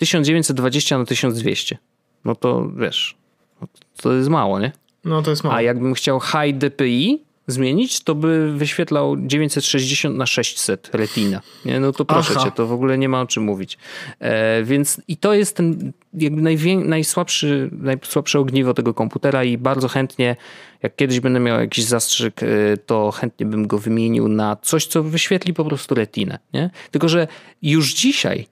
[0.00, 1.78] 1920 na 1200.
[2.24, 3.16] No to wiesz,
[3.60, 3.68] no
[4.02, 4.72] to jest mało, nie?
[5.04, 5.56] No to jest mało.
[5.56, 11.40] A jakbym chciał high DPI zmienić, to by wyświetlał 960 na 600 retina.
[11.64, 11.80] Nie?
[11.80, 12.44] No to proszę Aha.
[12.44, 13.78] cię, to w ogóle nie ma o czym mówić.
[14.18, 19.88] E, więc i to jest ten jakby najwię- najsłabszy, najsłabsze ogniwo tego komputera i bardzo
[19.88, 20.36] chętnie,
[20.82, 22.46] jak kiedyś będę miał jakiś zastrzyk, e,
[22.76, 26.38] to chętnie bym go wymienił na coś, co wyświetli po prostu retinę.
[26.52, 26.70] Nie?
[26.90, 27.26] Tylko, że
[27.62, 28.46] już dzisiaj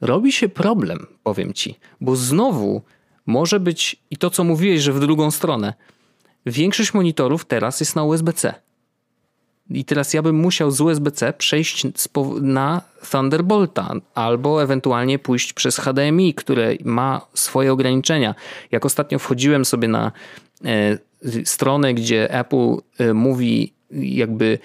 [0.00, 2.82] robi się problem, powiem ci, bo znowu
[3.26, 5.74] może być i to, co mówiłeś, że w drugą stronę,
[6.46, 8.54] Większość monitorów teraz jest na USB-C.
[9.70, 11.86] I teraz ja bym musiał z USB-C przejść
[12.40, 18.34] na Thunderbolta albo ewentualnie pójść przez HDMI, które ma swoje ograniczenia.
[18.70, 20.12] Jak ostatnio wchodziłem sobie na
[20.64, 20.98] e,
[21.44, 24.58] stronę, gdzie Apple e, mówi jakby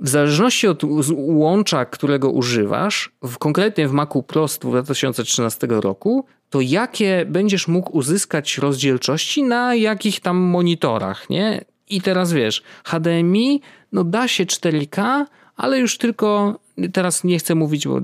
[0.00, 0.82] w zależności od
[1.14, 7.96] łącza, którego używasz, w, konkretnie w Macu Pro z 2013 roku, to jakie będziesz mógł
[7.96, 11.64] uzyskać rozdzielczości na jakich tam monitorach, nie?
[11.88, 13.60] I teraz wiesz, HDMI,
[13.92, 15.24] no da się 4K,
[15.56, 16.58] ale już tylko
[16.92, 18.00] teraz nie chcę mówić, bo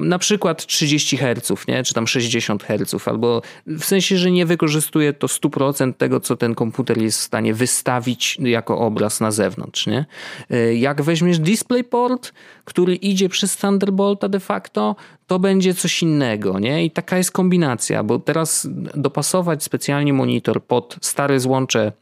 [0.00, 1.84] na przykład 30 Hz, nie?
[1.84, 6.54] czy tam 60 Hz, albo w sensie, że nie wykorzystuje to 100% tego, co ten
[6.54, 9.86] komputer jest w stanie wystawić jako obraz na zewnątrz.
[9.86, 10.06] Nie?
[10.50, 12.32] E, jak weźmiesz DisplayPort,
[12.64, 14.96] który idzie przez Thunderbolta de facto,
[15.26, 16.58] to będzie coś innego.
[16.58, 16.84] Nie?
[16.84, 21.92] I taka jest kombinacja, bo teraz dopasować specjalnie monitor pod stare złącze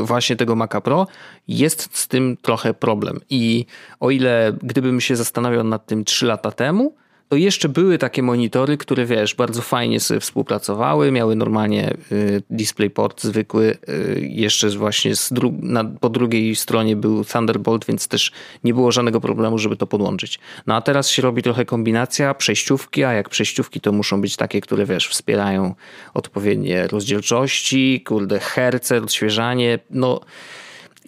[0.00, 1.06] właśnie tego Maca Pro,
[1.48, 3.20] jest z tym trochę problem.
[3.30, 3.66] I
[4.00, 6.94] o ile gdybym się zastanawiał nad tym 3 lata temu,
[7.28, 13.22] to jeszcze były takie monitory, które wiesz, bardzo fajnie sobie współpracowały, miały normalnie y, DisplayPort
[13.22, 18.32] zwykły, y, jeszcze właśnie dru na, po drugiej stronie był Thunderbolt, więc też
[18.64, 20.38] nie było żadnego problemu, żeby to podłączyć.
[20.66, 24.60] No a teraz się robi trochę kombinacja przejściówki, a jak przejściówki to muszą być takie,
[24.60, 25.74] które wiesz, wspierają
[26.14, 30.20] odpowiednie rozdzielczości, kurde, herce, odświeżanie, no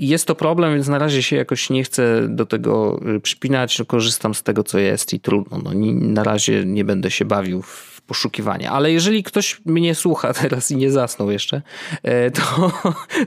[0.07, 3.83] jest to problem, więc na razie się jakoś nie chcę do tego y, przypinać.
[3.87, 5.59] Korzystam z tego, co jest i trudno.
[5.65, 8.71] No, na razie nie będę się bawił w poszukiwanie.
[8.71, 11.63] Ale jeżeli ktoś mnie słucha teraz i nie zasnął jeszcze,
[12.03, 12.73] e, to,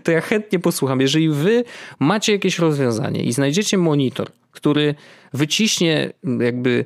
[0.03, 1.01] to ja chętnie posłucham.
[1.01, 1.63] Jeżeli wy
[1.99, 4.95] macie jakieś rozwiązanie i znajdziecie monitor, który
[5.34, 6.86] wyciśnie jakby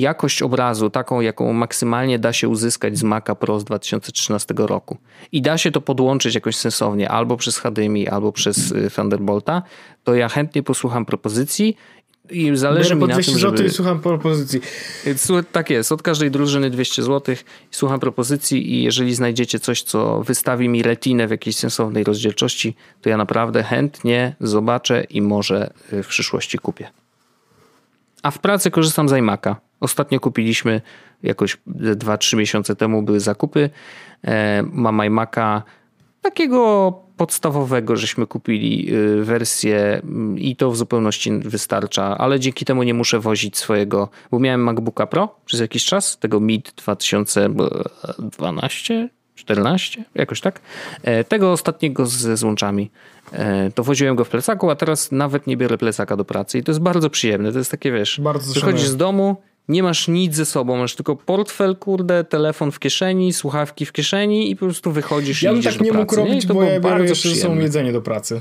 [0.00, 4.96] jakość obrazu, taką jaką maksymalnie da się uzyskać z Maca Pro z 2013 roku
[5.32, 9.62] i da się to podłączyć jakoś sensownie albo przez HDMI, albo przez y, Thunderbolta,
[10.04, 11.76] to ja chętnie posłucham propozycji
[12.30, 13.64] i zależy mi na tym, żeby...
[13.64, 14.60] i słucham propozycji.
[15.52, 17.34] Tak jest, od każdej drużyny 200 zł
[17.70, 23.08] słucham propozycji i jeżeli znajdziecie coś, co wystawi mi retinę w jakiejś sensownej rozdzielczości, to
[23.08, 26.90] ja naprawdę chętnie zobaczę i może y, w przyszłości kupię.
[28.22, 30.80] A w pracy korzystam z iMac'a Ostatnio kupiliśmy
[31.22, 33.70] jakoś 2-3 miesiące temu były zakupy.
[34.24, 35.62] E, Mam iMac'a
[36.22, 42.82] takiego podstawowego, żeśmy kupili y, wersję mm, i to w zupełności wystarcza, ale dzięki temu
[42.82, 50.04] nie muszę wozić swojego, bo miałem MacBooka Pro przez jakiś czas, tego MID 2012, 14,
[50.14, 50.60] jakoś tak.
[51.02, 52.90] E, Tego ostatniego ze złączami.
[53.32, 56.62] E, To woziłem go w plecaku, a teraz nawet nie biorę plecaka do pracy i
[56.62, 57.52] to jest bardzo przyjemne.
[57.52, 58.88] To jest takie, wiesz, Bardzo wychodzisz szanuję.
[58.88, 59.36] z domu,
[59.70, 64.50] nie masz nic ze sobą, masz tylko portfel, kurde, telefon w kieszeni, słuchawki w kieszeni
[64.50, 66.28] i po prostu wychodzisz Ja i idziesz tak nie do mógł pracy.
[66.28, 67.62] robić, I to bo ja biorę jeszcze ze sobą przyjemne.
[67.62, 68.40] jedzenie do pracy.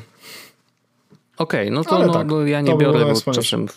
[1.37, 3.41] Okej, no to no, tak, no, ja nie biorę, bo najwspanialsze.
[3.49, 3.67] czasem...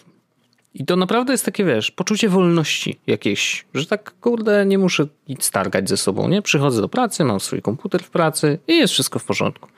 [0.74, 5.44] I to naprawdę jest takie, wiesz, poczucie wolności jakieś, że tak, kurde, nie muszę nic
[5.44, 6.42] stargać ze sobą, nie?
[6.42, 9.68] Przychodzę do pracy, mam swój komputer w pracy i jest wszystko w porządku.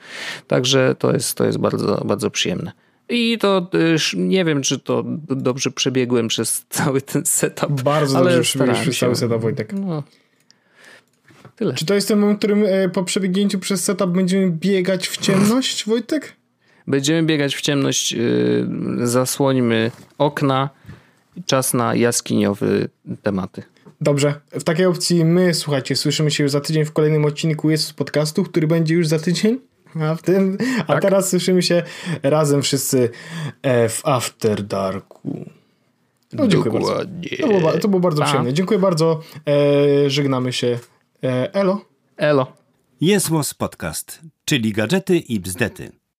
[0.47, 2.71] Także to jest, to jest bardzo, bardzo przyjemne.
[3.09, 7.81] I to już nie wiem, czy to dobrze przebiegłem przez cały ten setup.
[7.81, 9.73] Bardzo ale dobrze przebiegłeś przez cały setup, Wojtek.
[9.73, 10.03] No.
[11.55, 11.73] Tyle.
[11.73, 15.17] Czy to jest ten moment, w którym e, po przebiegnięciu przez setup będziemy biegać w
[15.17, 16.35] ciemność, Wojtek?
[16.87, 18.67] Będziemy biegać w ciemność, yy,
[19.03, 20.69] zasłońmy okna.
[21.45, 22.67] Czas na jaskiniowe
[23.23, 23.63] tematy.
[24.01, 24.33] Dobrze.
[24.51, 28.43] W takiej opcji my, słuchajcie, słyszymy się już za tydzień w kolejnym odcinku Jezus Podcastu,
[28.43, 29.59] który będzie już za tydzień.
[30.01, 31.01] A, w tym, a Tak.
[31.01, 31.83] teraz słyszymy się
[32.23, 33.09] razem wszyscy
[33.61, 35.45] e, w After Darku.
[36.33, 36.87] No, dziękuję bardzo.
[36.89, 37.29] Dokładnie.
[37.41, 38.25] To było, to było bardzo Pa.
[38.25, 38.53] przyjemne.
[38.53, 39.21] Dziękuję bardzo.
[40.05, 40.79] E, żegnamy się.
[41.23, 41.81] E, elo.
[42.17, 42.53] Elo.
[43.01, 45.91] Jest Podcast, czyli gadżety i bzdety.